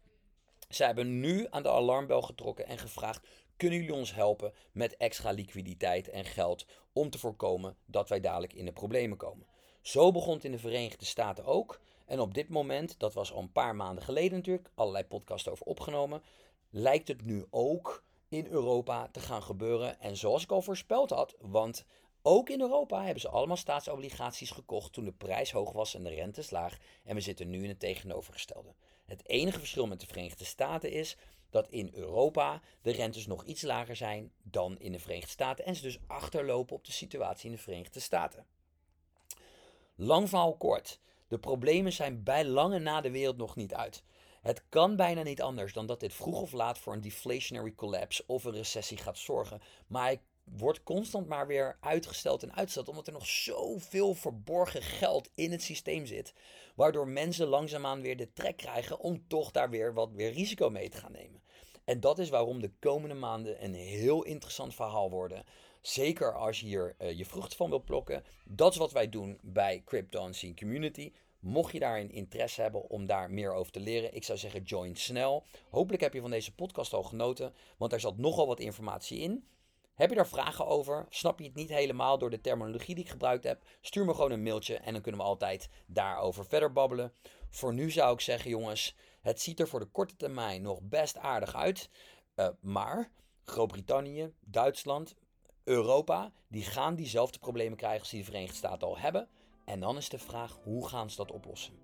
Zij 0.68 0.86
hebben 0.86 1.20
nu 1.20 1.46
aan 1.50 1.62
de 1.62 1.70
alarmbel 1.70 2.22
getrokken 2.22 2.66
en 2.66 2.78
gevraagd: 2.78 3.26
kunnen 3.62 3.80
jullie 3.80 3.94
ons 3.94 4.14
helpen 4.14 4.52
met 4.72 4.96
extra 4.96 5.30
liquiditeit 5.30 6.08
en 6.08 6.24
geld 6.24 6.66
om 6.92 7.10
te 7.10 7.18
voorkomen 7.18 7.76
dat 7.86 8.08
wij 8.08 8.20
dadelijk 8.20 8.52
in 8.52 8.64
de 8.64 8.72
problemen 8.72 9.16
komen? 9.16 9.46
Zo 9.80 10.12
begon 10.12 10.34
het 10.34 10.44
in 10.44 10.50
de 10.50 10.58
Verenigde 10.58 11.04
Staten 11.04 11.44
ook. 11.44 11.80
En 12.06 12.20
op 12.20 12.34
dit 12.34 12.48
moment, 12.48 12.98
dat 12.98 13.14
was 13.14 13.32
al 13.32 13.40
een 13.40 13.52
paar 13.52 13.76
maanden 13.76 14.04
geleden 14.04 14.32
natuurlijk, 14.32 14.70
allerlei 14.74 15.04
podcasts 15.04 15.48
over 15.48 15.66
opgenomen, 15.66 16.22
lijkt 16.70 17.08
het 17.08 17.24
nu 17.24 17.46
ook 17.50 18.04
in 18.28 18.46
Europa 18.46 19.08
te 19.08 19.20
gaan 19.20 19.42
gebeuren. 19.42 20.00
En 20.00 20.16
zoals 20.16 20.42
ik 20.42 20.50
al 20.50 20.62
voorspeld 20.62 21.10
had, 21.10 21.36
want 21.40 21.84
ook 22.22 22.48
in 22.48 22.60
Europa 22.60 23.02
hebben 23.02 23.20
ze 23.20 23.28
allemaal 23.28 23.56
staatsobligaties 23.56 24.50
gekocht 24.50 24.92
toen 24.92 25.04
de 25.04 25.12
prijs 25.12 25.52
hoog 25.52 25.72
was 25.72 25.94
en 25.94 26.02
de 26.02 26.14
rentes 26.14 26.50
laag. 26.50 26.78
En 27.04 27.14
we 27.14 27.20
zitten 27.20 27.50
nu 27.50 27.62
in 27.62 27.68
het 27.68 27.80
tegenovergestelde. 27.80 28.74
Het 29.06 29.28
enige 29.28 29.58
verschil 29.58 29.86
met 29.86 30.00
de 30.00 30.06
Verenigde 30.06 30.44
Staten 30.44 30.90
is 30.90 31.16
dat 31.52 31.68
in 31.68 31.90
Europa 31.94 32.60
de 32.82 32.90
rentes 32.90 33.26
nog 33.26 33.44
iets 33.44 33.62
lager 33.62 33.96
zijn 33.96 34.32
dan 34.42 34.78
in 34.78 34.92
de 34.92 34.98
Verenigde 34.98 35.30
Staten. 35.30 35.64
En 35.64 35.76
ze 35.76 35.82
dus 35.82 35.98
achterlopen 36.06 36.76
op 36.76 36.84
de 36.84 36.92
situatie 36.92 37.50
in 37.50 37.56
de 37.56 37.62
Verenigde 37.62 38.00
Staten. 38.00 38.46
Lang 39.94 40.28
verhaal 40.28 40.56
kort. 40.56 41.00
De 41.28 41.38
problemen 41.38 41.92
zijn 41.92 42.22
bij 42.22 42.44
lange 42.44 42.78
na 42.78 43.00
de 43.00 43.10
wereld 43.10 43.36
nog 43.36 43.56
niet 43.56 43.74
uit. 43.74 44.02
Het 44.42 44.62
kan 44.68 44.96
bijna 44.96 45.22
niet 45.22 45.42
anders 45.42 45.72
dan 45.72 45.86
dat 45.86 46.00
dit 46.00 46.14
vroeg 46.14 46.40
of 46.40 46.52
laat 46.52 46.78
voor 46.78 46.92
een 46.92 47.00
deflationary 47.00 47.74
collapse 47.74 48.24
of 48.26 48.44
een 48.44 48.52
recessie 48.52 48.96
gaat 48.96 49.18
zorgen. 49.18 49.60
Maar 49.86 50.02
hij 50.02 50.20
wordt 50.44 50.82
constant 50.82 51.28
maar 51.28 51.46
weer 51.46 51.76
uitgesteld 51.80 52.42
en 52.42 52.54
uitgesteld, 52.54 52.88
omdat 52.88 53.06
er 53.06 53.12
nog 53.12 53.26
zoveel 53.26 54.14
verborgen 54.14 54.82
geld 54.82 55.30
in 55.34 55.50
het 55.50 55.62
systeem 55.62 56.06
zit. 56.06 56.32
Waardoor 56.74 57.08
mensen 57.08 57.46
langzaamaan 57.46 58.00
weer 58.00 58.16
de 58.16 58.32
trek 58.32 58.56
krijgen 58.56 58.98
om 58.98 59.28
toch 59.28 59.50
daar 59.50 59.70
weer 59.70 59.94
wat 59.94 60.12
weer 60.12 60.32
risico 60.32 60.70
mee 60.70 60.88
te 60.88 60.96
gaan 60.96 61.12
nemen. 61.12 61.41
En 61.84 62.00
dat 62.00 62.18
is 62.18 62.28
waarom 62.28 62.60
de 62.60 62.70
komende 62.80 63.14
maanden 63.14 63.64
een 63.64 63.74
heel 63.74 64.22
interessant 64.22 64.74
verhaal 64.74 65.10
worden. 65.10 65.44
Zeker 65.80 66.34
als 66.34 66.60
je 66.60 66.66
hier 66.66 66.94
uh, 66.98 67.18
je 67.18 67.24
vruchten 67.24 67.56
van 67.56 67.70
wil 67.70 67.82
plukken. 67.82 68.24
Dat 68.44 68.72
is 68.72 68.78
wat 68.78 68.92
wij 68.92 69.08
doen 69.08 69.38
bij 69.42 69.82
Crypto 69.84 70.32
Scene 70.32 70.54
Community. 70.54 71.12
Mocht 71.40 71.72
je 71.72 71.78
daarin 71.78 72.10
interesse 72.10 72.62
hebben 72.62 72.90
om 72.90 73.06
daar 73.06 73.30
meer 73.30 73.52
over 73.52 73.72
te 73.72 73.80
leren, 73.80 74.14
ik 74.14 74.24
zou 74.24 74.38
zeggen 74.38 74.62
join 74.62 74.96
snel. 74.96 75.44
Hopelijk 75.70 76.02
heb 76.02 76.12
je 76.12 76.20
van 76.20 76.30
deze 76.30 76.54
podcast 76.54 76.92
al 76.92 77.02
genoten, 77.02 77.54
want 77.76 77.90
daar 77.90 78.00
zat 78.00 78.16
nogal 78.16 78.46
wat 78.46 78.60
informatie 78.60 79.18
in. 79.18 79.46
Heb 79.94 80.08
je 80.08 80.16
daar 80.16 80.28
vragen 80.28 80.66
over? 80.66 81.06
Snap 81.08 81.38
je 81.38 81.44
het 81.44 81.54
niet 81.54 81.68
helemaal 81.68 82.18
door 82.18 82.30
de 82.30 82.40
terminologie 82.40 82.94
die 82.94 83.04
ik 83.04 83.10
gebruikt 83.10 83.44
heb? 83.44 83.62
Stuur 83.80 84.04
me 84.04 84.14
gewoon 84.14 84.30
een 84.30 84.42
mailtje 84.42 84.76
en 84.76 84.92
dan 84.92 85.02
kunnen 85.02 85.20
we 85.20 85.26
altijd 85.26 85.68
daarover 85.86 86.46
verder 86.46 86.72
babbelen. 86.72 87.12
Voor 87.50 87.74
nu 87.74 87.90
zou 87.90 88.12
ik 88.12 88.20
zeggen, 88.20 88.50
jongens, 88.50 88.96
het 89.22 89.40
ziet 89.40 89.60
er 89.60 89.68
voor 89.68 89.80
de 89.80 89.86
korte 89.86 90.16
termijn 90.16 90.62
nog 90.62 90.82
best 90.82 91.18
aardig 91.18 91.54
uit. 91.54 91.90
Uh, 92.36 92.48
maar 92.60 93.10
Groot-Brittannië, 93.44 94.32
Duitsland, 94.40 95.14
Europa, 95.64 96.32
die 96.48 96.62
gaan 96.62 96.94
diezelfde 96.94 97.38
problemen 97.38 97.76
krijgen 97.76 98.00
als 98.00 98.10
die 98.10 98.18
de 98.18 98.24
Verenigde 98.24 98.56
Staten 98.56 98.88
al 98.88 98.98
hebben. 98.98 99.28
En 99.64 99.80
dan 99.80 99.96
is 99.96 100.08
de 100.08 100.18
vraag, 100.18 100.58
hoe 100.62 100.88
gaan 100.88 101.10
ze 101.10 101.16
dat 101.16 101.32
oplossen? 101.32 101.74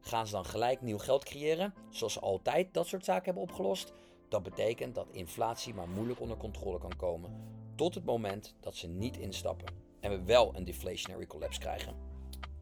Gaan 0.00 0.26
ze 0.26 0.32
dan 0.32 0.44
gelijk 0.44 0.82
nieuw 0.82 0.98
geld 0.98 1.24
creëren, 1.24 1.74
zoals 1.90 2.12
ze 2.12 2.20
altijd 2.20 2.74
dat 2.74 2.86
soort 2.86 3.04
zaken 3.04 3.24
hebben 3.24 3.42
opgelost? 3.42 3.92
Dat 4.28 4.42
betekent 4.42 4.94
dat 4.94 5.08
inflatie 5.12 5.74
maar 5.74 5.88
moeilijk 5.88 6.20
onder 6.20 6.36
controle 6.36 6.78
kan 6.78 6.96
komen, 6.96 7.30
tot 7.76 7.94
het 7.94 8.04
moment 8.04 8.54
dat 8.60 8.76
ze 8.76 8.88
niet 8.88 9.16
instappen 9.16 9.74
en 10.00 10.10
we 10.10 10.22
wel 10.22 10.56
een 10.56 10.64
deflationary 10.64 11.26
collapse 11.26 11.60
krijgen. 11.60 11.96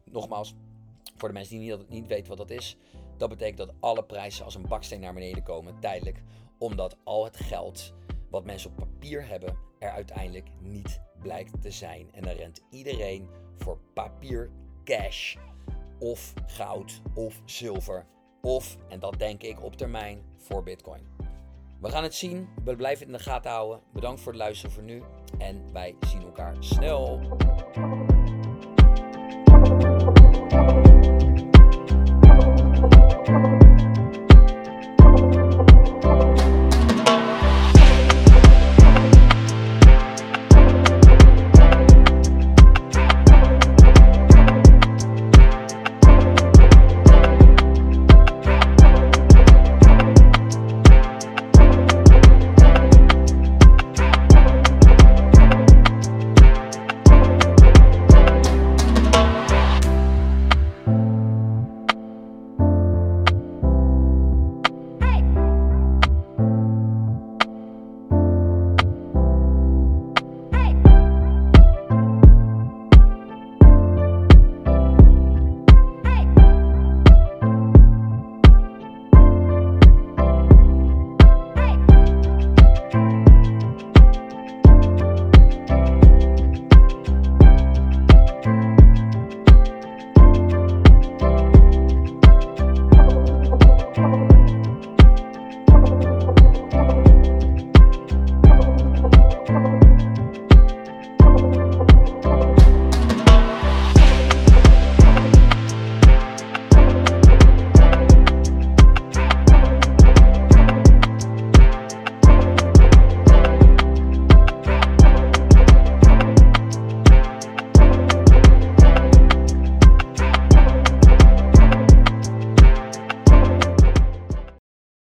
Nogmaals, 0.03 0.55
voor 1.15 1.27
de 1.27 1.33
mensen 1.33 1.59
die 1.59 1.77
niet 1.87 2.07
weten 2.07 2.27
wat 2.27 2.37
dat 2.37 2.49
is, 2.49 2.77
dat 3.17 3.29
betekent 3.29 3.57
dat 3.57 3.73
alle 3.79 4.03
prijzen 4.03 4.45
als 4.45 4.55
een 4.55 4.67
baksteen 4.67 4.99
naar 4.99 5.13
beneden 5.13 5.43
komen, 5.43 5.79
tijdelijk, 5.79 6.23
omdat 6.57 6.97
al 7.03 7.23
het 7.23 7.37
geld 7.37 7.93
wat 8.29 8.45
mensen 8.45 8.69
op 8.69 8.75
papier 8.75 9.27
hebben 9.27 9.57
er 9.79 9.91
uiteindelijk 9.91 10.49
niet 10.61 11.01
blijkt 11.21 11.61
te 11.61 11.71
zijn. 11.71 12.13
En 12.13 12.21
dan 12.21 12.33
rent 12.33 12.61
iedereen 12.69 13.29
voor 13.55 13.79
papier 13.93 14.51
cash 14.83 15.35
of 15.99 16.33
goud 16.45 17.01
of 17.13 17.41
zilver 17.45 18.05
of, 18.41 18.77
en 18.89 18.99
dat 18.99 19.19
denk 19.19 19.43
ik 19.43 19.63
op 19.63 19.75
termijn, 19.75 20.21
voor 20.37 20.63
bitcoin. 20.63 21.07
We 21.81 21.89
gaan 21.89 22.03
het 22.03 22.15
zien. 22.15 22.49
We 22.63 22.75
blijven 22.75 23.05
het 23.05 23.15
in 23.15 23.23
de 23.23 23.31
gaten 23.31 23.51
houden. 23.51 23.81
Bedankt 23.93 24.21
voor 24.21 24.31
het 24.31 24.41
luisteren 24.41 24.71
voor 24.71 24.83
nu. 24.83 25.03
En 25.37 25.73
wij 25.73 25.95
zien 25.99 26.21
elkaar 26.21 26.55
snel. 26.59 27.19